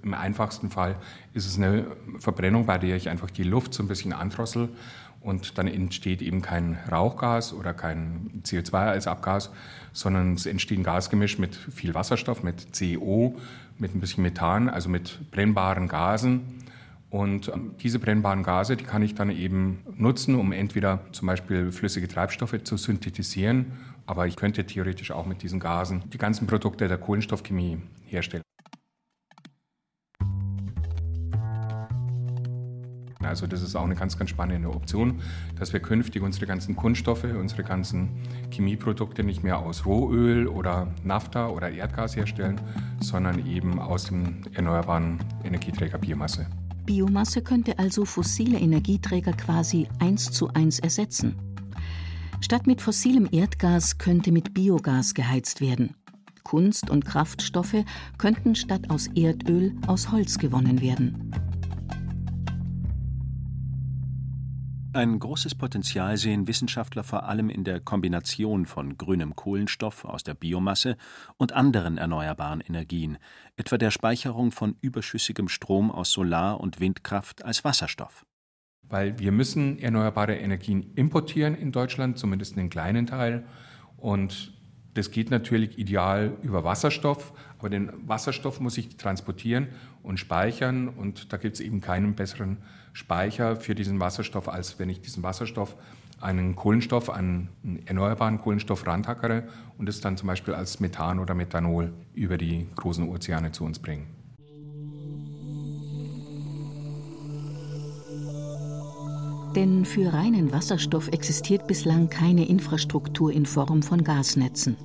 Im 0.01 0.13
einfachsten 0.13 0.69
Fall 0.69 0.97
ist 1.33 1.45
es 1.45 1.57
eine 1.57 1.95
Verbrennung, 2.17 2.65
bei 2.65 2.77
der 2.77 2.95
ich 2.95 3.09
einfach 3.09 3.29
die 3.29 3.43
Luft 3.43 3.73
so 3.73 3.83
ein 3.83 3.87
bisschen 3.87 4.13
androssel 4.13 4.69
und 5.21 5.57
dann 5.57 5.67
entsteht 5.67 6.21
eben 6.21 6.41
kein 6.41 6.77
Rauchgas 6.91 7.53
oder 7.53 7.73
kein 7.73 8.41
CO2 8.43 8.73
als 8.73 9.07
Abgas, 9.07 9.51
sondern 9.93 10.33
es 10.33 10.45
entsteht 10.45 10.79
ein 10.79 10.83
Gasgemisch 10.83 11.37
mit 11.37 11.55
viel 11.55 11.93
Wasserstoff, 11.93 12.43
mit 12.43 12.67
CO, 12.77 13.35
mit 13.77 13.95
ein 13.95 13.99
bisschen 13.99 14.23
Methan, 14.23 14.67
also 14.69 14.89
mit 14.89 15.31
brennbaren 15.31 15.87
Gasen. 15.87 16.61
Und 17.11 17.49
ähm, 17.49 17.75
diese 17.81 17.99
brennbaren 17.99 18.41
Gase, 18.41 18.77
die 18.77 18.85
kann 18.85 19.03
ich 19.03 19.15
dann 19.15 19.29
eben 19.29 19.83
nutzen, 19.97 20.35
um 20.35 20.53
entweder 20.53 21.01
zum 21.11 21.27
Beispiel 21.27 21.71
flüssige 21.71 22.07
Treibstoffe 22.07 22.63
zu 22.63 22.77
synthetisieren, 22.77 23.73
aber 24.05 24.27
ich 24.27 24.37
könnte 24.37 24.65
theoretisch 24.65 25.11
auch 25.11 25.25
mit 25.25 25.43
diesen 25.43 25.59
Gasen 25.59 26.03
die 26.11 26.17
ganzen 26.17 26.47
Produkte 26.47 26.87
der 26.87 26.97
Kohlenstoffchemie 26.97 27.79
herstellen. 28.05 28.43
Also 33.25 33.47
das 33.47 33.61
ist 33.61 33.75
auch 33.75 33.83
eine 33.83 33.95
ganz, 33.95 34.17
ganz 34.17 34.29
spannende 34.29 34.69
Option, 34.69 35.21
dass 35.57 35.73
wir 35.73 35.79
künftig 35.79 36.21
unsere 36.21 36.45
ganzen 36.45 36.75
Kunststoffe, 36.75 37.23
unsere 37.23 37.63
ganzen 37.63 38.09
Chemieprodukte 38.51 39.23
nicht 39.23 39.43
mehr 39.43 39.59
aus 39.59 39.85
Rohöl 39.85 40.47
oder 40.47 40.93
Nafta 41.03 41.49
oder 41.49 41.69
Erdgas 41.69 42.15
herstellen, 42.15 42.59
sondern 42.99 43.45
eben 43.45 43.79
aus 43.79 44.05
dem 44.05 44.41
erneuerbaren 44.53 45.19
Energieträger 45.43 45.97
Biomasse. 45.97 46.47
Biomasse 46.85 47.41
könnte 47.41 47.79
also 47.79 48.05
fossile 48.05 48.57
Energieträger 48.57 49.33
quasi 49.33 49.87
eins 49.99 50.31
zu 50.31 50.49
eins 50.49 50.79
ersetzen. 50.79 51.35
Statt 52.41 52.65
mit 52.65 52.81
fossilem 52.81 53.29
Erdgas 53.31 53.97
könnte 53.99 54.31
mit 54.31 54.53
Biogas 54.53 55.13
geheizt 55.13 55.61
werden. 55.61 55.95
Kunst- 56.43 56.89
und 56.89 57.05
Kraftstoffe 57.05 57.85
könnten 58.17 58.55
statt 58.55 58.89
aus 58.89 59.07
Erdöl 59.15 59.75
aus 59.87 60.11
Holz 60.11 60.37
gewonnen 60.37 60.81
werden. 60.81 61.31
Ein 64.93 65.19
großes 65.19 65.55
Potenzial 65.55 66.17
sehen 66.17 66.49
Wissenschaftler 66.49 67.05
vor 67.05 67.23
allem 67.23 67.49
in 67.49 67.63
der 67.63 67.79
Kombination 67.79 68.65
von 68.65 68.97
grünem 68.97 69.37
Kohlenstoff 69.37 70.03
aus 70.03 70.23
der 70.23 70.33
Biomasse 70.33 70.97
und 71.37 71.53
anderen 71.53 71.97
erneuerbaren 71.97 72.59
Energien, 72.59 73.17
etwa 73.55 73.77
der 73.77 73.89
Speicherung 73.89 74.51
von 74.51 74.75
überschüssigem 74.81 75.47
Strom 75.47 75.91
aus 75.91 76.11
Solar- 76.11 76.59
und 76.59 76.81
Windkraft 76.81 77.45
als 77.45 77.63
Wasserstoff. 77.63 78.25
Weil 78.81 79.17
wir 79.17 79.31
müssen 79.31 79.79
erneuerbare 79.79 80.35
Energien 80.35 80.91
importieren 80.95 81.55
in 81.55 81.71
Deutschland, 81.71 82.17
zumindest 82.17 82.57
einen 82.57 82.69
kleinen 82.69 83.07
Teil. 83.07 83.45
Und 83.95 84.51
das 84.93 85.11
geht 85.11 85.31
natürlich 85.31 85.79
ideal 85.79 86.35
über 86.43 86.65
Wasserstoff, 86.65 87.31
aber 87.59 87.69
den 87.69 87.93
Wasserstoff 88.09 88.59
muss 88.59 88.77
ich 88.77 88.97
transportieren 88.97 89.69
und 90.03 90.19
speichern 90.19 90.89
und 90.89 91.31
da 91.31 91.37
gibt 91.37 91.55
es 91.55 91.61
eben 91.61 91.79
keinen 91.79 92.15
besseren 92.15 92.57
Speicher 92.93 93.55
für 93.55 93.75
diesen 93.75 93.99
Wasserstoff, 93.99 94.47
als 94.47 94.79
wenn 94.79 94.89
ich 94.89 95.01
diesen 95.01 95.23
Wasserstoff 95.23 95.75
einen 96.19 96.55
Kohlenstoff, 96.55 97.09
einen 97.09 97.49
erneuerbaren 97.85 98.39
Kohlenstoff 98.39 98.85
rantackere 98.85 99.43
und 99.77 99.89
es 99.89 100.01
dann 100.01 100.17
zum 100.17 100.27
Beispiel 100.27 100.53
als 100.53 100.79
Methan 100.79 101.19
oder 101.19 101.33
Methanol 101.33 101.93
über 102.13 102.37
die 102.37 102.67
großen 102.75 103.07
Ozeane 103.09 103.51
zu 103.51 103.63
uns 103.65 103.79
bringen. 103.79 104.07
Denn 109.55 109.83
für 109.83 110.13
reinen 110.13 110.53
Wasserstoff 110.53 111.09
existiert 111.09 111.67
bislang 111.67 112.09
keine 112.09 112.47
Infrastruktur 112.47 113.33
in 113.33 113.45
Form 113.45 113.83
von 113.83 114.03
Gasnetzen. 114.03 114.77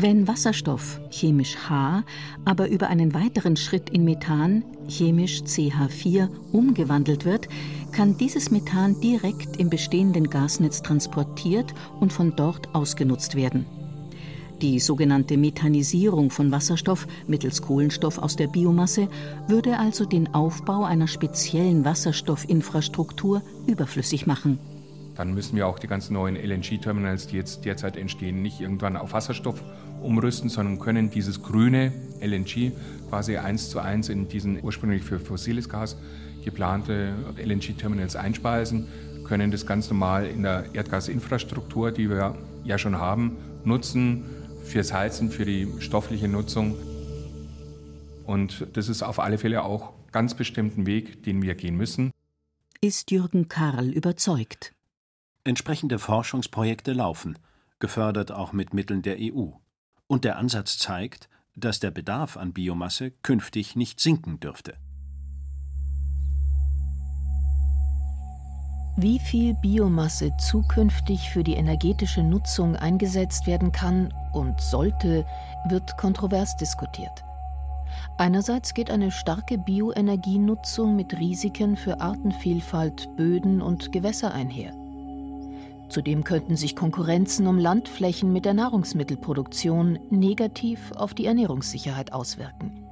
Wenn 0.00 0.28
Wasserstoff, 0.28 1.00
chemisch 1.10 1.56
H, 1.68 2.04
aber 2.44 2.68
über 2.68 2.86
einen 2.86 3.14
weiteren 3.14 3.56
Schritt 3.56 3.90
in 3.90 4.04
Methan, 4.04 4.62
chemisch 4.88 5.42
CH4, 5.42 6.28
umgewandelt 6.52 7.24
wird, 7.24 7.48
kann 7.90 8.16
dieses 8.16 8.52
Methan 8.52 9.00
direkt 9.00 9.56
im 9.56 9.70
bestehenden 9.70 10.30
Gasnetz 10.30 10.82
transportiert 10.82 11.74
und 11.98 12.12
von 12.12 12.36
dort 12.36 12.72
ausgenutzt 12.76 13.34
werden. 13.34 13.66
Die 14.62 14.78
sogenannte 14.78 15.36
Methanisierung 15.36 16.30
von 16.30 16.52
Wasserstoff 16.52 17.08
mittels 17.26 17.60
Kohlenstoff 17.60 18.18
aus 18.18 18.36
der 18.36 18.46
Biomasse 18.46 19.08
würde 19.48 19.80
also 19.80 20.04
den 20.04 20.32
Aufbau 20.32 20.84
einer 20.84 21.08
speziellen 21.08 21.84
Wasserstoffinfrastruktur 21.84 23.42
überflüssig 23.66 24.28
machen 24.28 24.60
dann 25.18 25.34
müssen 25.34 25.56
wir 25.56 25.66
auch 25.66 25.80
die 25.80 25.88
ganzen 25.88 26.12
neuen 26.12 26.36
LNG-Terminals, 26.36 27.26
die 27.26 27.36
jetzt 27.36 27.64
derzeit 27.64 27.96
entstehen, 27.96 28.40
nicht 28.40 28.60
irgendwann 28.60 28.96
auf 28.96 29.14
Wasserstoff 29.14 29.60
umrüsten, 30.00 30.48
sondern 30.48 30.78
können 30.78 31.10
dieses 31.10 31.42
grüne 31.42 31.92
LNG 32.20 32.70
quasi 33.08 33.36
eins 33.36 33.68
zu 33.68 33.80
eins 33.80 34.10
in 34.10 34.28
diesen 34.28 34.62
ursprünglich 34.62 35.02
für 35.02 35.18
fossiles 35.18 35.68
Gas 35.68 35.96
geplante 36.44 37.14
LNG-Terminals 37.36 38.14
einspeisen, 38.14 38.86
können 39.24 39.50
das 39.50 39.66
ganz 39.66 39.90
normal 39.90 40.24
in 40.24 40.44
der 40.44 40.66
Erdgasinfrastruktur, 40.72 41.90
die 41.90 42.08
wir 42.08 42.36
ja 42.62 42.78
schon 42.78 42.96
haben, 42.96 43.38
nutzen 43.64 44.22
fürs 44.62 44.92
Heizen, 44.92 45.32
für 45.32 45.44
die 45.44 45.66
stoffliche 45.80 46.28
Nutzung. 46.28 46.76
Und 48.24 48.68
das 48.74 48.88
ist 48.88 49.02
auf 49.02 49.18
alle 49.18 49.36
Fälle 49.36 49.64
auch 49.64 49.94
ganz 50.12 50.34
bestimmt 50.34 50.78
ein 50.78 50.86
Weg, 50.86 51.24
den 51.24 51.42
wir 51.42 51.56
gehen 51.56 51.76
müssen. 51.76 52.12
Ist 52.80 53.10
Jürgen 53.10 53.48
Karl 53.48 53.88
überzeugt. 53.88 54.77
Entsprechende 55.48 55.98
Forschungsprojekte 55.98 56.92
laufen, 56.92 57.38
gefördert 57.78 58.32
auch 58.32 58.52
mit 58.52 58.74
Mitteln 58.74 59.00
der 59.00 59.16
EU. 59.18 59.46
Und 60.06 60.24
der 60.24 60.36
Ansatz 60.36 60.76
zeigt, 60.76 61.30
dass 61.54 61.80
der 61.80 61.90
Bedarf 61.90 62.36
an 62.36 62.52
Biomasse 62.52 63.12
künftig 63.22 63.74
nicht 63.74 63.98
sinken 63.98 64.40
dürfte. 64.40 64.74
Wie 68.98 69.18
viel 69.18 69.54
Biomasse 69.54 70.32
zukünftig 70.36 71.30
für 71.30 71.44
die 71.44 71.54
energetische 71.54 72.22
Nutzung 72.22 72.76
eingesetzt 72.76 73.46
werden 73.46 73.72
kann 73.72 74.12
und 74.34 74.60
sollte, 74.60 75.24
wird 75.70 75.96
kontrovers 75.96 76.58
diskutiert. 76.58 77.24
Einerseits 78.18 78.74
geht 78.74 78.90
eine 78.90 79.10
starke 79.10 79.56
Bioenergienutzung 79.56 80.94
mit 80.94 81.18
Risiken 81.18 81.74
für 81.74 82.02
Artenvielfalt, 82.02 83.08
Böden 83.16 83.62
und 83.62 83.92
Gewässer 83.92 84.34
einher. 84.34 84.74
Zudem 85.88 86.22
könnten 86.22 86.56
sich 86.56 86.76
Konkurrenzen 86.76 87.46
um 87.46 87.58
Landflächen 87.58 88.32
mit 88.32 88.44
der 88.44 88.54
Nahrungsmittelproduktion 88.54 89.98
negativ 90.10 90.92
auf 90.92 91.14
die 91.14 91.26
Ernährungssicherheit 91.26 92.12
auswirken. 92.12 92.84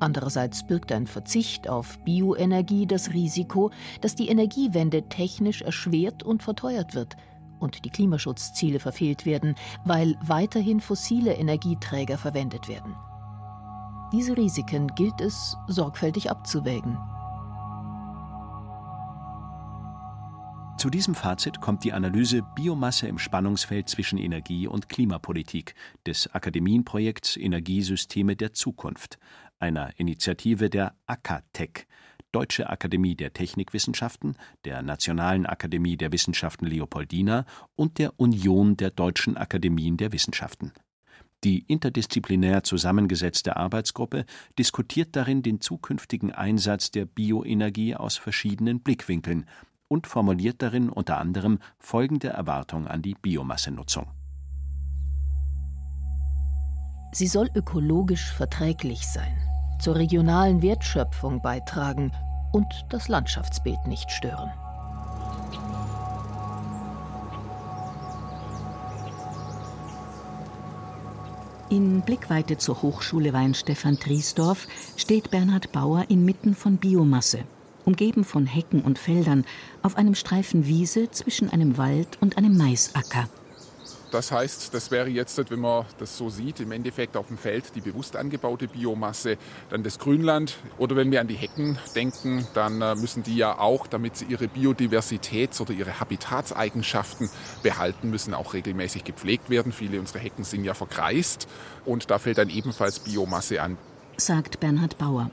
Andererseits 0.00 0.66
birgt 0.66 0.92
ein 0.92 1.06
Verzicht 1.06 1.68
auf 1.68 1.98
Bioenergie 2.04 2.86
das 2.86 3.12
Risiko, 3.12 3.70
dass 4.00 4.14
die 4.14 4.28
Energiewende 4.28 5.08
technisch 5.08 5.62
erschwert 5.62 6.22
und 6.22 6.42
verteuert 6.42 6.94
wird 6.94 7.16
und 7.58 7.84
die 7.84 7.90
Klimaschutzziele 7.90 8.80
verfehlt 8.80 9.26
werden, 9.26 9.54
weil 9.84 10.16
weiterhin 10.22 10.80
fossile 10.80 11.34
Energieträger 11.34 12.16
verwendet 12.16 12.68
werden. 12.68 12.96
Diese 14.12 14.36
Risiken 14.36 14.88
gilt 14.94 15.20
es 15.20 15.56
sorgfältig 15.68 16.30
abzuwägen. 16.30 16.98
Zu 20.80 20.88
diesem 20.88 21.14
Fazit 21.14 21.60
kommt 21.60 21.84
die 21.84 21.92
Analyse 21.92 22.40
Biomasse 22.54 23.06
im 23.06 23.18
Spannungsfeld 23.18 23.90
zwischen 23.90 24.16
Energie 24.16 24.66
und 24.66 24.88
Klimapolitik 24.88 25.74
des 26.06 26.32
Akademienprojekts 26.32 27.36
Energiesysteme 27.36 28.34
der 28.34 28.54
Zukunft, 28.54 29.18
einer 29.58 29.90
Initiative 29.98 30.70
der 30.70 30.94
AKTEC, 31.06 31.86
Deutsche 32.32 32.70
Akademie 32.70 33.14
der 33.14 33.34
Technikwissenschaften, 33.34 34.36
der 34.64 34.80
Nationalen 34.80 35.44
Akademie 35.44 35.98
der 35.98 36.12
Wissenschaften 36.12 36.64
Leopoldina 36.64 37.44
und 37.76 37.98
der 37.98 38.18
Union 38.18 38.78
der 38.78 38.88
Deutschen 38.88 39.36
Akademien 39.36 39.98
der 39.98 40.12
Wissenschaften. 40.12 40.72
Die 41.44 41.58
interdisziplinär 41.58 42.62
zusammengesetzte 42.62 43.56
Arbeitsgruppe 43.56 44.24
diskutiert 44.58 45.14
darin 45.14 45.42
den 45.42 45.60
zukünftigen 45.60 46.32
Einsatz 46.32 46.90
der 46.90 47.04
Bioenergie 47.04 47.96
aus 47.96 48.16
verschiedenen 48.16 48.80
Blickwinkeln 48.80 49.44
und 49.90 50.06
formuliert 50.06 50.62
darin 50.62 50.88
unter 50.88 51.18
anderem 51.18 51.58
folgende 51.78 52.28
Erwartung 52.28 52.86
an 52.86 53.02
die 53.02 53.14
Biomassenutzung. 53.14 54.06
Sie 57.12 57.26
soll 57.26 57.50
ökologisch 57.54 58.32
verträglich 58.32 59.06
sein, 59.08 59.36
zur 59.80 59.96
regionalen 59.96 60.62
Wertschöpfung 60.62 61.42
beitragen 61.42 62.12
und 62.52 62.66
das 62.88 63.08
Landschaftsbild 63.08 63.84
nicht 63.88 64.10
stören. 64.12 64.52
In 71.68 72.02
Blickweite 72.02 72.58
zur 72.58 72.82
Hochschule 72.82 73.32
Weinstefan 73.32 73.98
Triesdorf 73.98 74.68
steht 74.96 75.30
Bernhard 75.30 75.72
Bauer 75.72 76.04
inmitten 76.08 76.54
von 76.54 76.76
Biomasse, 76.76 77.44
umgeben 77.90 78.22
von 78.22 78.46
Hecken 78.46 78.82
und 78.82 79.00
Feldern, 79.00 79.44
auf 79.82 79.96
einem 79.96 80.14
Streifen 80.14 80.66
Wiese 80.66 81.10
zwischen 81.10 81.50
einem 81.50 81.76
Wald 81.76 82.18
und 82.20 82.38
einem 82.38 82.56
Maisacker. 82.56 83.28
Das 84.12 84.32
heißt, 84.32 84.74
das 84.74 84.90
wäre 84.90 85.08
jetzt, 85.08 85.50
wenn 85.50 85.60
man 85.60 85.86
das 85.98 86.16
so 86.16 86.30
sieht, 86.30 86.60
im 86.60 86.72
Endeffekt 86.72 87.16
auf 87.16 87.28
dem 87.28 87.38
Feld 87.38 87.64
die 87.74 87.80
bewusst 87.80 88.16
angebaute 88.16 88.66
Biomasse, 88.66 89.38
dann 89.70 89.82
das 89.84 89.98
Grünland. 89.98 90.56
Oder 90.78 90.96
wenn 90.96 91.12
wir 91.12 91.20
an 91.20 91.28
die 91.28 91.36
Hecken 91.36 91.78
denken, 91.94 92.46
dann 92.54 92.82
äh, 92.82 92.96
müssen 92.96 93.22
die 93.22 93.36
ja 93.36 93.58
auch, 93.58 93.86
damit 93.86 94.16
sie 94.16 94.24
ihre 94.26 94.46
Biodiversitäts- 94.46 95.60
oder 95.60 95.72
ihre 95.72 96.00
Habitatseigenschaften 96.00 97.28
behalten, 97.62 98.10
müssen 98.10 98.34
auch 98.34 98.52
regelmäßig 98.52 99.04
gepflegt 99.04 99.48
werden. 99.48 99.72
Viele 99.72 100.00
unserer 100.00 100.18
Hecken 100.18 100.42
sind 100.42 100.64
ja 100.64 100.74
verkreist 100.74 101.46
und 101.84 102.10
da 102.10 102.18
fällt 102.18 102.38
dann 102.38 102.50
ebenfalls 102.50 102.98
Biomasse 103.00 103.62
an. 103.62 103.78
Sagt 104.16 104.58
Bernhard 104.58 104.98
Bauer. 104.98 105.30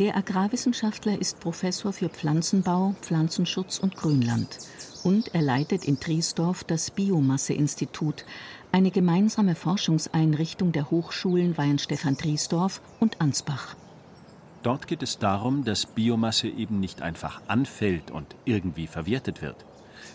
Der 0.00 0.16
Agrarwissenschaftler 0.16 1.20
ist 1.20 1.40
Professor 1.40 1.92
für 1.92 2.08
Pflanzenbau, 2.08 2.94
Pflanzenschutz 3.02 3.78
und 3.78 3.96
Grünland 3.98 4.56
und 5.04 5.34
er 5.34 5.42
leitet 5.42 5.84
in 5.84 6.00
Triesdorf 6.00 6.64
das 6.64 6.90
Biomasse-Institut, 6.90 8.24
eine 8.72 8.90
gemeinsame 8.90 9.54
Forschungseinrichtung 9.54 10.72
der 10.72 10.90
Hochschulen 10.90 11.58
Weihenstephan 11.58 12.16
Triesdorf 12.16 12.80
und 12.98 13.20
Ansbach. 13.20 13.76
Dort 14.62 14.86
geht 14.86 15.02
es 15.02 15.18
darum, 15.18 15.64
dass 15.64 15.84
Biomasse 15.84 16.48
eben 16.48 16.80
nicht 16.80 17.02
einfach 17.02 17.42
anfällt 17.46 18.10
und 18.10 18.34
irgendwie 18.46 18.86
verwertet 18.86 19.42
wird. 19.42 19.66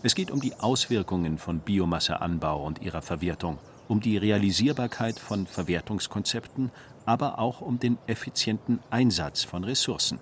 Es 0.02 0.16
geht 0.16 0.32
um 0.32 0.42
die 0.42 0.56
Auswirkungen 0.56 1.38
von 1.38 1.60
Biomasseanbau 1.60 2.66
und 2.66 2.82
ihrer 2.82 3.04
Verwertung, 3.04 3.60
um 3.88 4.02
die 4.02 4.18
Realisierbarkeit 4.18 5.20
von 5.20 5.48
Verwertungskonzepten, 5.48 6.72
aber 7.06 7.40
auch 7.40 7.62
um 7.62 7.80
den 7.80 7.98
effizienten 8.08 8.80
Einsatz 8.90 9.44
von 9.44 9.64
Ressourcen. 9.64 10.20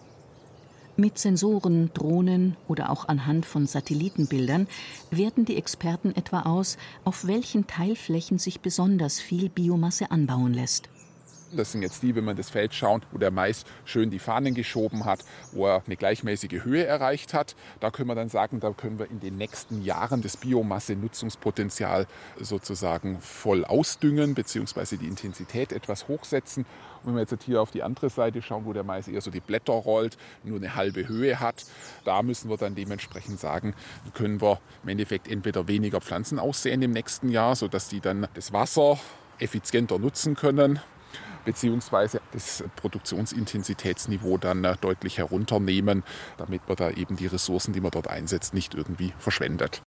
Mit 0.95 1.17
Sensoren, 1.17 1.89
Drohnen 1.95 2.55
oder 2.67 2.91
auch 2.91 3.07
anhand 3.07 3.47
von 3.47 3.65
Satellitenbildern 3.65 4.67
werten 5.09 5.43
die 5.43 5.57
Experten 5.57 6.15
etwa 6.15 6.41
aus, 6.41 6.77
auf 7.03 7.25
welchen 7.25 7.65
Teilflächen 7.65 8.37
sich 8.37 8.59
besonders 8.59 9.19
viel 9.19 9.49
Biomasse 9.49 10.11
anbauen 10.11 10.53
lässt. 10.53 10.89
Das 11.55 11.71
sind 11.71 11.81
jetzt 11.81 12.01
die, 12.03 12.15
wenn 12.15 12.23
man 12.23 12.35
das 12.35 12.49
Feld 12.49 12.73
schaut, 12.73 13.03
wo 13.11 13.17
der 13.17 13.31
Mais 13.31 13.65
schön 13.85 14.09
die 14.09 14.19
Fahnen 14.19 14.53
geschoben 14.53 15.05
hat, 15.05 15.23
wo 15.51 15.67
er 15.67 15.83
eine 15.85 15.95
gleichmäßige 15.95 16.63
Höhe 16.63 16.85
erreicht 16.85 17.33
hat. 17.33 17.55
Da 17.79 17.91
können 17.91 18.09
wir 18.09 18.15
dann 18.15 18.29
sagen, 18.29 18.59
da 18.59 18.71
können 18.71 18.99
wir 18.99 19.09
in 19.09 19.19
den 19.19 19.37
nächsten 19.37 19.83
Jahren 19.83 20.21
das 20.21 20.37
Biomasse-Nutzungspotenzial 20.37 22.07
sozusagen 22.39 23.19
voll 23.19 23.65
ausdüngen, 23.65 24.33
beziehungsweise 24.33 24.97
die 24.97 25.07
Intensität 25.07 25.71
etwas 25.71 26.07
hochsetzen. 26.07 26.65
Und 27.03 27.09
wenn 27.09 27.15
wir 27.15 27.21
jetzt 27.21 27.43
hier 27.43 27.61
auf 27.61 27.71
die 27.71 27.83
andere 27.83 28.09
Seite 28.09 28.41
schauen, 28.41 28.65
wo 28.65 28.73
der 28.73 28.83
Mais 28.83 29.07
eher 29.07 29.21
so 29.21 29.29
die 29.29 29.41
Blätter 29.41 29.73
rollt, 29.73 30.17
nur 30.43 30.57
eine 30.57 30.75
halbe 30.75 31.07
Höhe 31.07 31.39
hat, 31.39 31.65
da 32.05 32.21
müssen 32.23 32.49
wir 32.49 32.57
dann 32.57 32.75
dementsprechend 32.75 33.39
sagen, 33.39 33.73
können 34.13 34.41
wir 34.41 34.59
im 34.83 34.89
Endeffekt 34.89 35.27
entweder 35.27 35.67
weniger 35.67 36.01
Pflanzen 36.01 36.39
aussehen 36.39 36.81
im 36.81 36.91
nächsten 36.91 37.29
Jahr, 37.29 37.55
sodass 37.55 37.89
die 37.89 37.99
dann 37.99 38.27
das 38.33 38.53
Wasser 38.53 38.99
effizienter 39.39 39.99
nutzen 39.99 40.35
können 40.35 40.79
beziehungsweise 41.45 42.21
das 42.31 42.63
Produktionsintensitätsniveau 42.75 44.37
dann 44.37 44.63
äh, 44.63 44.75
deutlich 44.79 45.17
herunternehmen, 45.17 46.03
damit 46.37 46.67
man 46.67 46.77
da 46.77 46.91
eben 46.91 47.15
die 47.15 47.27
Ressourcen, 47.27 47.73
die 47.73 47.81
man 47.81 47.91
dort 47.91 48.07
einsetzt, 48.07 48.53
nicht 48.53 48.73
irgendwie 48.73 49.13
verschwendet. 49.17 49.81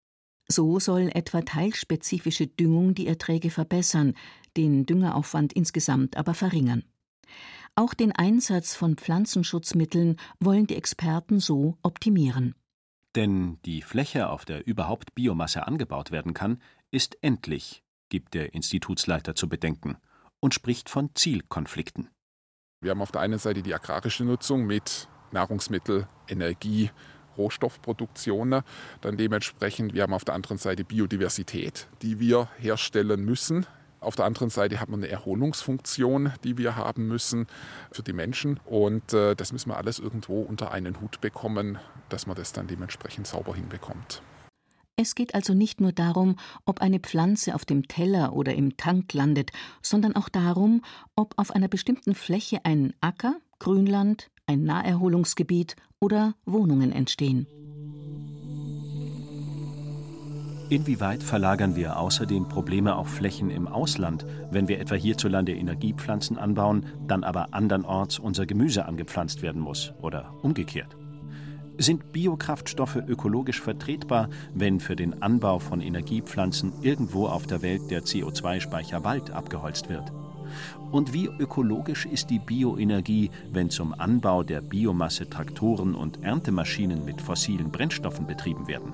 So 0.48 0.78
soll 0.78 1.10
etwa 1.14 1.40
teilspezifische 1.40 2.46
Düngung 2.46 2.94
die 2.94 3.06
Erträge 3.06 3.50
verbessern, 3.50 4.14
den 4.56 4.84
Düngeraufwand 4.84 5.52
insgesamt 5.54 6.16
aber 6.16 6.34
verringern. 6.34 6.84
Auch 7.76 7.94
den 7.94 8.12
Einsatz 8.12 8.74
von 8.74 8.96
Pflanzenschutzmitteln 8.96 10.16
wollen 10.38 10.66
die 10.66 10.76
Experten 10.76 11.40
so 11.40 11.76
optimieren. 11.82 12.54
Denn 13.16 13.58
die 13.64 13.82
Fläche, 13.82 14.28
auf 14.28 14.44
der 14.44 14.66
überhaupt 14.66 15.14
Biomasse 15.14 15.66
angebaut 15.66 16.10
werden 16.10 16.34
kann, 16.34 16.60
ist 16.90 17.16
endlich, 17.22 17.82
gibt 18.10 18.34
der 18.34 18.54
Institutsleiter 18.54 19.34
zu 19.34 19.48
bedenken 19.48 19.96
und 20.44 20.52
spricht 20.52 20.90
von 20.90 21.08
Zielkonflikten. 21.14 22.10
Wir 22.82 22.90
haben 22.90 23.00
auf 23.00 23.10
der 23.10 23.22
einen 23.22 23.38
Seite 23.38 23.62
die 23.62 23.72
agrarische 23.72 24.26
Nutzung 24.26 24.66
mit 24.66 25.08
Nahrungsmittel, 25.32 26.06
Energie, 26.28 26.90
Rohstoffproduktion. 27.38 28.60
Dann 29.00 29.16
dementsprechend, 29.16 29.94
wir 29.94 30.02
haben 30.02 30.12
auf 30.12 30.26
der 30.26 30.34
anderen 30.34 30.58
Seite 30.58 30.84
Biodiversität, 30.84 31.88
die 32.02 32.20
wir 32.20 32.50
herstellen 32.58 33.24
müssen. 33.24 33.64
Auf 34.00 34.16
der 34.16 34.26
anderen 34.26 34.50
Seite 34.50 34.80
hat 34.80 34.90
man 34.90 35.02
eine 35.02 35.10
Erholungsfunktion, 35.10 36.34
die 36.44 36.58
wir 36.58 36.76
haben 36.76 37.08
müssen 37.08 37.46
für 37.90 38.02
die 38.02 38.12
Menschen. 38.12 38.60
Und 38.66 39.14
äh, 39.14 39.34
das 39.34 39.50
müssen 39.50 39.70
wir 39.70 39.78
alles 39.78 39.98
irgendwo 39.98 40.42
unter 40.42 40.72
einen 40.72 41.00
Hut 41.00 41.22
bekommen, 41.22 41.78
dass 42.10 42.26
man 42.26 42.36
das 42.36 42.52
dann 42.52 42.66
dementsprechend 42.66 43.26
sauber 43.26 43.54
hinbekommt. 43.54 44.20
Es 44.96 45.16
geht 45.16 45.34
also 45.34 45.54
nicht 45.54 45.80
nur 45.80 45.90
darum, 45.90 46.36
ob 46.66 46.80
eine 46.80 47.00
Pflanze 47.00 47.56
auf 47.56 47.64
dem 47.64 47.88
Teller 47.88 48.32
oder 48.32 48.54
im 48.54 48.76
Tank 48.76 49.12
landet, 49.12 49.50
sondern 49.82 50.14
auch 50.14 50.28
darum, 50.28 50.82
ob 51.16 51.34
auf 51.36 51.50
einer 51.50 51.66
bestimmten 51.66 52.14
Fläche 52.14 52.64
ein 52.64 52.94
Acker, 53.00 53.34
Grünland, 53.58 54.30
ein 54.46 54.62
Naherholungsgebiet 54.62 55.74
oder 55.98 56.34
Wohnungen 56.44 56.92
entstehen. 56.92 57.48
Inwieweit 60.70 61.22
verlagern 61.22 61.74
wir 61.74 61.98
außerdem 61.98 62.48
Probleme 62.48 62.94
auf 62.94 63.08
Flächen 63.08 63.50
im 63.50 63.66
Ausland, 63.66 64.24
wenn 64.50 64.68
wir 64.68 64.78
etwa 64.78 64.94
hierzulande 64.94 65.54
Energiepflanzen 65.54 66.38
anbauen, 66.38 66.86
dann 67.06 67.24
aber 67.24 67.52
andernorts 67.52 68.18
unser 68.20 68.46
Gemüse 68.46 68.86
angepflanzt 68.86 69.42
werden 69.42 69.60
muss 69.60 69.92
oder 70.00 70.34
umgekehrt? 70.42 70.96
Sind 71.76 72.12
Biokraftstoffe 72.12 73.02
ökologisch 73.08 73.60
vertretbar, 73.60 74.28
wenn 74.54 74.78
für 74.78 74.94
den 74.94 75.22
Anbau 75.22 75.58
von 75.58 75.80
Energiepflanzen 75.80 76.72
irgendwo 76.82 77.26
auf 77.26 77.48
der 77.48 77.62
Welt 77.62 77.90
der 77.90 78.04
CO2-Speicher 78.04 79.02
Wald 79.02 79.32
abgeholzt 79.32 79.88
wird? 79.88 80.12
Und 80.92 81.12
wie 81.12 81.26
ökologisch 81.26 82.06
ist 82.06 82.30
die 82.30 82.38
Bioenergie, 82.38 83.30
wenn 83.52 83.70
zum 83.70 83.92
Anbau 83.92 84.44
der 84.44 84.60
Biomasse 84.60 85.28
Traktoren 85.28 85.96
und 85.96 86.22
Erntemaschinen 86.22 87.04
mit 87.04 87.20
fossilen 87.20 87.72
Brennstoffen 87.72 88.28
betrieben 88.28 88.68
werden? 88.68 88.92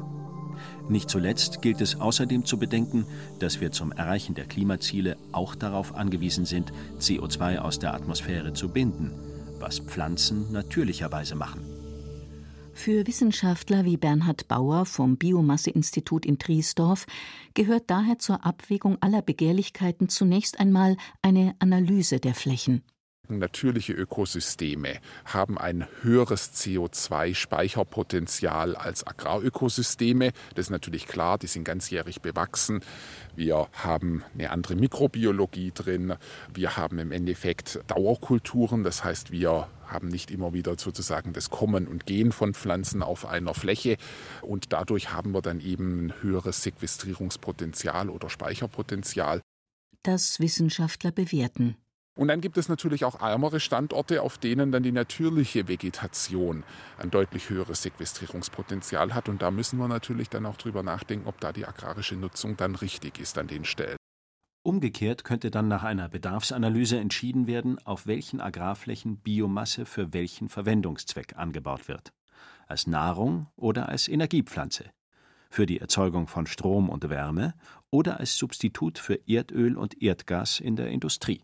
Nicht 0.89 1.11
zuletzt 1.11 1.61
gilt 1.61 1.83
es 1.83 2.01
außerdem 2.01 2.47
zu 2.47 2.59
bedenken, 2.59 3.05
dass 3.39 3.61
wir 3.61 3.73
zum 3.73 3.93
Erreichen 3.93 4.35
der 4.35 4.47
Klimaziele 4.47 5.19
auch 5.33 5.55
darauf 5.55 5.95
angewiesen 5.95 6.47
sind, 6.47 6.73
CO2 6.99 7.59
aus 7.59 7.79
der 7.79 7.93
Atmosphäre 7.93 8.55
zu 8.55 8.71
binden, 8.71 9.13
was 9.59 9.81
Pflanzen 9.81 10.51
natürlicherweise 10.51 11.35
machen. 11.35 11.70
Für 12.83 13.07
Wissenschaftler 13.07 13.85
wie 13.85 13.99
Bernhard 13.99 14.49
Bauer 14.49 14.87
vom 14.87 15.19
Biomasseinstitut 15.19 16.25
in 16.25 16.39
Triesdorf 16.39 17.05
gehört 17.53 17.91
daher 17.91 18.19
zur 18.19 18.47
Abwägung 18.47 18.97
aller 19.03 19.21
Begehrlichkeiten 19.21 20.09
zunächst 20.09 20.59
einmal 20.59 20.97
eine 21.21 21.55
Analyse 21.59 22.21
der 22.21 22.33
Flächen. 22.33 22.83
Natürliche 23.39 23.93
Ökosysteme 23.93 24.99
haben 25.25 25.59
ein 25.59 25.87
höheres 26.03 26.53
CO2-Speicherpotenzial 26.55 28.77
als 28.77 29.07
Agrarökosysteme. 29.07 30.33
Das 30.55 30.67
ist 30.67 30.71
natürlich 30.71 31.07
klar, 31.07 31.39
die 31.39 31.47
sind 31.47 31.65
ganzjährig 31.65 32.21
bewachsen. 32.21 32.81
Wir 33.37 33.69
haben 33.73 34.25
eine 34.35 34.51
andere 34.51 34.75
Mikrobiologie 34.75 35.73
drin. 35.73 36.15
Wir 36.53 36.77
haben 36.77 36.99
im 36.99 37.13
Endeffekt 37.13 37.81
Dauerkulturen, 37.87 38.85
das 38.85 39.05
heißt, 39.05 39.31
wir 39.31 39.69
haben 39.87 40.09
nicht 40.09 40.31
immer 40.31 40.53
wieder 40.53 40.77
sozusagen 40.79 41.33
das 41.33 41.51
Kommen 41.51 41.87
und 41.87 42.07
Gehen 42.07 42.33
von 42.33 42.55
Pflanzen 42.55 43.03
auf 43.03 43.27
einer 43.27 43.55
Fläche 43.55 43.97
und 44.43 44.73
dadurch 44.73 45.13
haben 45.13 45.33
wir 45.33 45.43
dann 45.43 45.61
eben 45.61 46.07
ein 46.07 46.15
höheres 46.23 46.63
Sequestrierungspotenzial 46.63 48.09
oder 48.09 48.31
Speicherpotenzial. 48.31 49.41
Das 50.03 50.41
Wissenschaftler 50.41 51.13
bewerten. 51.13 51.77
Und 52.21 52.29
dann 52.29 52.43
gibt 52.43 52.59
es 52.59 52.69
natürlich 52.69 53.07
auch 53.07 53.23
ärmere 53.23 53.61
Standorte, 53.61 54.21
auf 54.21 54.37
denen 54.37 54.73
dann 54.73 54.83
die 54.83 54.93
natürliche 54.93 55.69
Vegetation 55.69 56.65
ein 56.99 57.11
deutlich 57.11 57.49
höheres 57.49 57.81
Sequestrierungspotenzial 57.81 59.15
hat. 59.15 59.31
Und 59.31 59.41
da 59.41 59.51
müssen 59.51 59.79
wir 59.79 59.89
natürlich 59.89 60.29
dann 60.29 60.45
auch 60.45 60.59
drüber 60.59 60.83
nachdenken, 60.83 61.27
ob 61.27 61.41
da 61.41 61.51
die 61.51 61.65
agrarische 61.65 62.17
Nutzung 62.17 62.59
dann 62.59 62.75
richtig 62.75 63.19
ist 63.19 63.39
an 63.39 63.47
den 63.47 63.65
Stellen. 63.65 63.97
Umgekehrt 64.63 65.25
könnte 65.25 65.51
dann 65.51 65.69
nach 65.69 65.83
einer 65.83 66.11
Bedarfsanalyse 66.11 66.99
entschieden 66.99 67.47
werden, 67.47 67.79
auf 67.87 68.07
welchen 68.07 68.43
Agrarflächen 68.43 69.17
Biomasse 69.17 69.87
für 69.87 70.13
welchen 70.13 70.51
Verwendungszweck 70.51 71.39
angebaut 71.39 71.89
wird. 71.89 72.13
Als 72.67 72.87
Nahrung 72.87 73.47
oder 73.57 73.89
als 73.89 74.09
Energiepflanze. 74.09 74.91
Für 75.49 75.65
die 75.65 75.81
Erzeugung 75.81 76.27
von 76.27 76.47
Strom 76.47 76.91
und 76.91 77.09
Wärme 77.09 77.55
oder 77.89 78.21
als 78.21 78.37
Substitut 78.37 78.99
für 78.99 79.27
Erdöl 79.27 79.79
und 79.79 80.03
Erdgas 80.03 80.61
in 80.61 80.77
der 80.77 80.89
Industrie. 80.89 81.41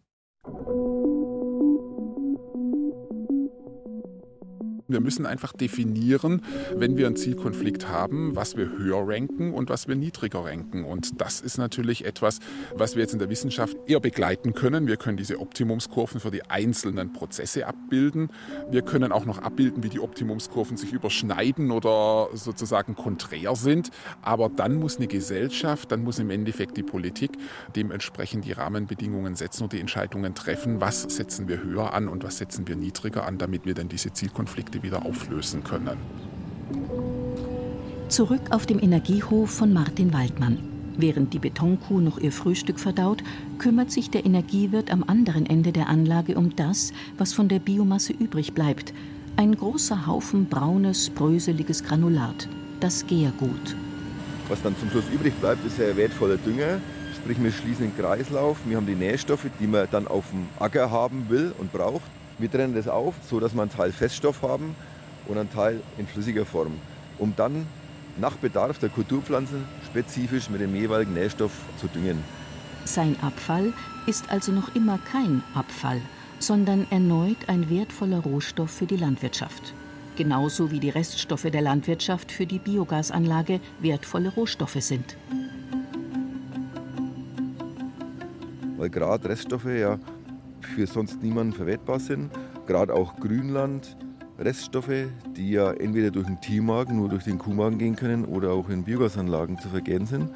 Wir 4.89 5.01
müssen 5.01 5.27
einfach 5.27 5.53
definieren, 5.53 6.43
wenn 6.77 6.97
wir 6.97 7.09
einen 7.09 7.17
Zielkonflikt 7.17 7.89
haben, 7.89 8.37
was 8.37 8.57
wir 8.57 8.71
höher 8.79 9.03
ranken 9.05 9.53
und 9.53 9.69
was 9.69 9.89
wir 9.89 9.97
niedriger 9.97 10.45
ranken. 10.45 10.85
Und 10.85 11.21
das 11.21 11.41
ist 11.41 11.59
natürlich 11.59 12.05
etwas, 12.05 12.39
was 12.73 12.95
wir 12.95 13.03
jetzt 13.03 13.13
in 13.13 13.19
der 13.19 13.29
Wissenschaft 13.29 13.77
eher 13.89 13.99
begleiten 13.99 14.55
können. 14.55 14.87
Wir 14.87 14.97
können 14.97 15.17
diese 15.17 15.41
Optimumskurven 15.41 16.21
für 16.21 16.31
die 16.31 16.45
einzelnen 16.45 17.13
Prozesse 17.13 17.67
abbilden. 17.67 18.31
Wir 18.71 18.83
können 18.83 19.11
auch 19.11 19.25
noch 19.25 19.39
abbilden, 19.39 19.83
wie 19.83 19.89
die 19.89 19.99
Optimumskurven 19.99 20.77
sich 20.77 20.93
überschneiden 20.93 21.73
oder 21.73 22.29
sozusagen 22.35 22.95
konträr 22.95 23.57
sind. 23.57 23.91
Aber 24.23 24.49
dann 24.49 24.77
muss 24.77 24.99
eine 24.99 25.09
Gesellschaft, 25.09 25.91
dann 25.91 26.05
muss 26.05 26.21
im 26.21 26.31
Endeffekt 26.31 26.77
die 26.77 26.85
Politik 26.85 27.33
dementsprechend 27.75 28.45
die 28.45 28.53
Rahmenbedingungen 28.53 29.35
setzen 29.35 29.65
und 29.65 29.73
die 29.73 29.81
Entscheidungen 29.81 30.37
treffen, 30.37 30.81
was 30.81 31.03
setzen 31.03 31.49
wir 31.49 31.61
höher 31.61 31.93
an 31.93 32.07
und 32.07 32.23
was 32.23 32.39
setzen 32.39 32.69
wir 32.69 32.77
niedriger 32.77 33.27
an, 33.27 33.39
damit 33.39 33.67
wir 33.67 33.75
dann 33.75 33.89
diese 33.89 34.13
Zielkonflikte 34.13 34.76
Konflikte 34.77 34.83
wieder 34.83 35.07
auflösen 35.07 35.65
können. 35.65 35.97
Zurück 38.09 38.43
auf 38.51 38.67
dem 38.67 38.79
Energiehof 38.79 39.51
von 39.51 39.73
Martin 39.73 40.13
Waldmann. 40.13 40.59
Während 40.99 41.35
die 41.35 41.39
Betonkuh 41.39 42.01
noch 42.01 42.19
ihr 42.19 42.33
Frühstück 42.33 42.81
verdaut, 42.81 43.23
kümmert 43.59 43.91
sich 43.91 44.11
der 44.11 44.25
Energiewirt 44.25 44.91
am 44.91 45.05
anderen 45.07 45.45
Ende 45.45 45.73
der 45.73 45.89
Anlage 45.89 46.37
um 46.37 46.57
das, 46.57 46.93
was 47.19 47.35
von 47.35 47.49
der 47.49 47.59
Biomasse 47.59 48.13
übrig 48.15 48.55
bleibt. 48.55 48.95
Ein 49.37 49.55
großer 49.55 50.07
Haufen 50.07 50.47
braunes, 50.47 51.11
bröseliges 51.11 51.83
Granulat, 51.83 52.49
das 52.81 53.07
Gärgut. 53.07 53.77
Was 54.49 54.63
dann 54.63 54.77
zum 54.79 54.89
Schluss 54.91 55.05
übrig 55.13 55.35
bleibt, 55.35 55.67
ist 55.67 55.79
ja 55.79 55.95
wertvoller 55.95 56.39
Dünger. 56.39 56.81
Sprich, 57.15 57.43
wir 57.43 57.53
schließen 57.53 57.91
den 57.91 57.97
Kreislauf, 57.97 58.59
wir 58.65 58.77
haben 58.77 58.87
die 58.87 58.95
Nährstoffe, 58.95 59.47
die 59.61 59.67
man 59.67 59.89
dann 59.91 60.07
auf 60.07 60.31
dem 60.31 60.47
Acker 60.59 60.91
haben 60.91 61.27
will 61.29 61.53
und 61.59 61.73
braucht. 61.73 62.11
Wir 62.39 62.51
trennen 62.51 62.75
das 62.75 62.87
auf, 62.87 63.15
so 63.29 63.41
dass 63.41 63.55
wir 63.55 63.63
einen 63.63 63.71
Teil 63.71 63.93
Feststoff 63.93 64.43
haben 64.43 64.75
und 65.27 65.39
einen 65.39 65.51
Teil 65.51 65.81
in 65.97 66.07
flüssiger 66.07 66.45
Form, 66.45 66.73
um 67.19 67.35
dann 67.35 67.67
nach 68.19 68.37
Bedarf 68.37 68.79
der 68.79 68.91
Kulturpflanzen 68.91 69.65
spezifisch 69.87 70.51
mit 70.51 70.61
dem 70.61 70.75
jeweiligen 70.75 71.15
Nährstoff 71.15 71.53
zu 71.81 71.87
düngen. 71.89 72.23
Sein 72.85 73.17
Abfall 73.23 73.73
ist 74.07 74.31
also 74.31 74.53
noch 74.53 74.75
immer 74.75 74.99
kein 75.11 75.43
Abfall, 75.55 76.01
sondern 76.39 76.87
erneut 76.91 77.49
ein 77.49 77.71
wertvoller 77.71 78.19
Rohstoff 78.19 78.71
für 78.71 78.87
die 78.87 78.97
Landwirtschaft. 78.97 79.73
Genauso 80.17 80.71
wie 80.71 80.81
die 80.81 80.91
Reststoffe 80.91 81.51
der 81.51 81.63
Landwirtschaft 81.63 82.33
für 82.33 82.47
die 82.47 82.59
Biogasanlage 82.59 83.61
wertvolle 83.81 84.31
Rohstoffe 84.31 84.81
sind. 84.81 85.17
Weil 88.77 88.91
gerade 88.91 89.29
Reststoffe 89.29 89.65
ja 89.65 89.99
für 90.67 90.87
sonst 90.87 91.23
niemanden 91.23 91.53
verwertbar 91.53 92.01
sind. 92.01 92.31
Gerade 92.67 92.95
auch 92.95 93.17
Grünland, 93.17 93.97
Reststoffe, 94.39 95.07
die 95.37 95.53
ja 95.53 95.73
entweder 95.73 96.11
durch 96.11 96.27
den 96.27 96.41
Tiermagen, 96.41 96.97
nur 96.97 97.09
durch 97.09 97.25
den 97.25 97.39
Kuhmagen 97.39 97.79
gehen 97.79 97.97
können 97.97 98.25
oder 98.25 98.51
auch 98.53 98.69
in 98.69 98.85
Biogasanlagen 98.85 99.59
zu 99.59 99.69
vergären 99.69 100.07
sind. 100.07 100.31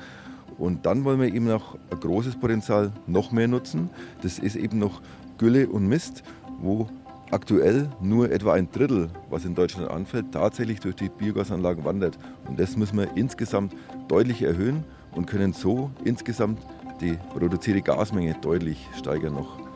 Und 0.58 0.86
dann 0.86 1.04
wollen 1.04 1.20
wir 1.20 1.32
eben 1.32 1.46
noch 1.46 1.76
ein 1.90 2.00
großes 2.00 2.36
Potenzial 2.36 2.92
noch 3.06 3.32
mehr 3.32 3.48
nutzen. 3.48 3.90
Das 4.22 4.38
ist 4.38 4.56
eben 4.56 4.78
noch 4.78 5.00
Gülle 5.38 5.68
und 5.68 5.86
Mist, 5.86 6.22
wo 6.60 6.88
aktuell 7.30 7.88
nur 8.00 8.30
etwa 8.30 8.54
ein 8.54 8.70
Drittel, 8.70 9.08
was 9.30 9.44
in 9.44 9.54
Deutschland 9.54 9.90
anfällt, 9.90 10.32
tatsächlich 10.32 10.80
durch 10.80 10.96
die 10.96 11.08
Biogasanlagen 11.08 11.84
wandert. 11.84 12.18
Und 12.46 12.58
das 12.58 12.76
müssen 12.76 12.98
wir 12.98 13.16
insgesamt 13.16 13.74
deutlich 14.08 14.42
erhöhen 14.42 14.84
und 15.12 15.26
können 15.26 15.52
so 15.52 15.90
insgesamt 16.04 16.60
die 17.00 17.16
produzierte 17.30 17.82
Gasmenge 17.82 18.34
deutlich 18.40 18.86
steigern 18.98 19.34
noch 19.34 19.69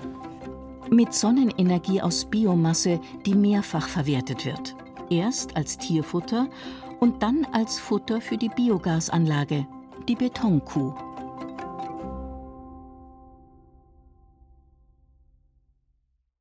mit 0.91 1.15
Sonnenenergie 1.15 2.01
aus 2.01 2.25
Biomasse, 2.25 3.01
die 3.27 3.35
mehrfach 3.35 3.89
verwertet 3.89 4.45
wird. 4.45 4.75
Erst 5.11 5.57
als 5.57 5.79
Tierfutter 5.79 6.49
und 7.01 7.23
dann 7.23 7.47
als 7.53 7.79
Futter 7.79 8.21
für 8.21 8.37
die 8.37 8.49
Biogasanlage, 8.49 9.67
die 10.09 10.17
Betonkuh. 10.17 10.95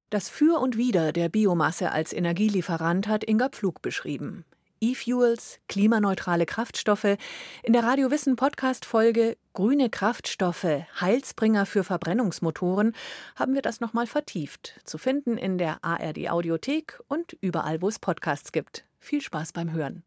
Das 0.09 0.29
Für 0.29 0.61
und 0.61 0.77
Wider 0.77 1.11
der 1.11 1.27
Biomasse 1.27 1.91
als 1.91 2.13
Energielieferant 2.13 3.07
hat 3.07 3.27
Inga 3.27 3.49
Pflug 3.49 3.81
beschrieben. 3.81 4.45
E-Fuels, 4.79 5.59
klimaneutrale 5.67 6.45
Kraftstoffe. 6.45 7.17
In 7.63 7.73
der 7.73 7.83
Radio 7.83 8.11
Wissen 8.11 8.35
Podcast 8.35 8.85
Folge 8.85 9.37
Grüne 9.53 9.91
Kraftstoffe, 9.91 10.65
Heilsbringer 10.99 11.67
für 11.67 11.83
Verbrennungsmotoren 11.83 12.95
haben 13.35 13.53
wir 13.53 13.61
das 13.61 13.81
nochmal 13.81 14.07
vertieft. 14.07 14.79
Zu 14.83 14.97
finden 14.97 15.37
in 15.37 15.59
der 15.59 15.77
ARD 15.83 16.31
Audiothek 16.31 16.99
und 17.07 17.33
überall, 17.33 17.79
wo 17.83 17.87
es 17.87 17.99
Podcasts 17.99 18.51
gibt. 18.51 18.83
Viel 18.97 19.21
Spaß 19.21 19.53
beim 19.53 19.71
Hören. 19.71 20.03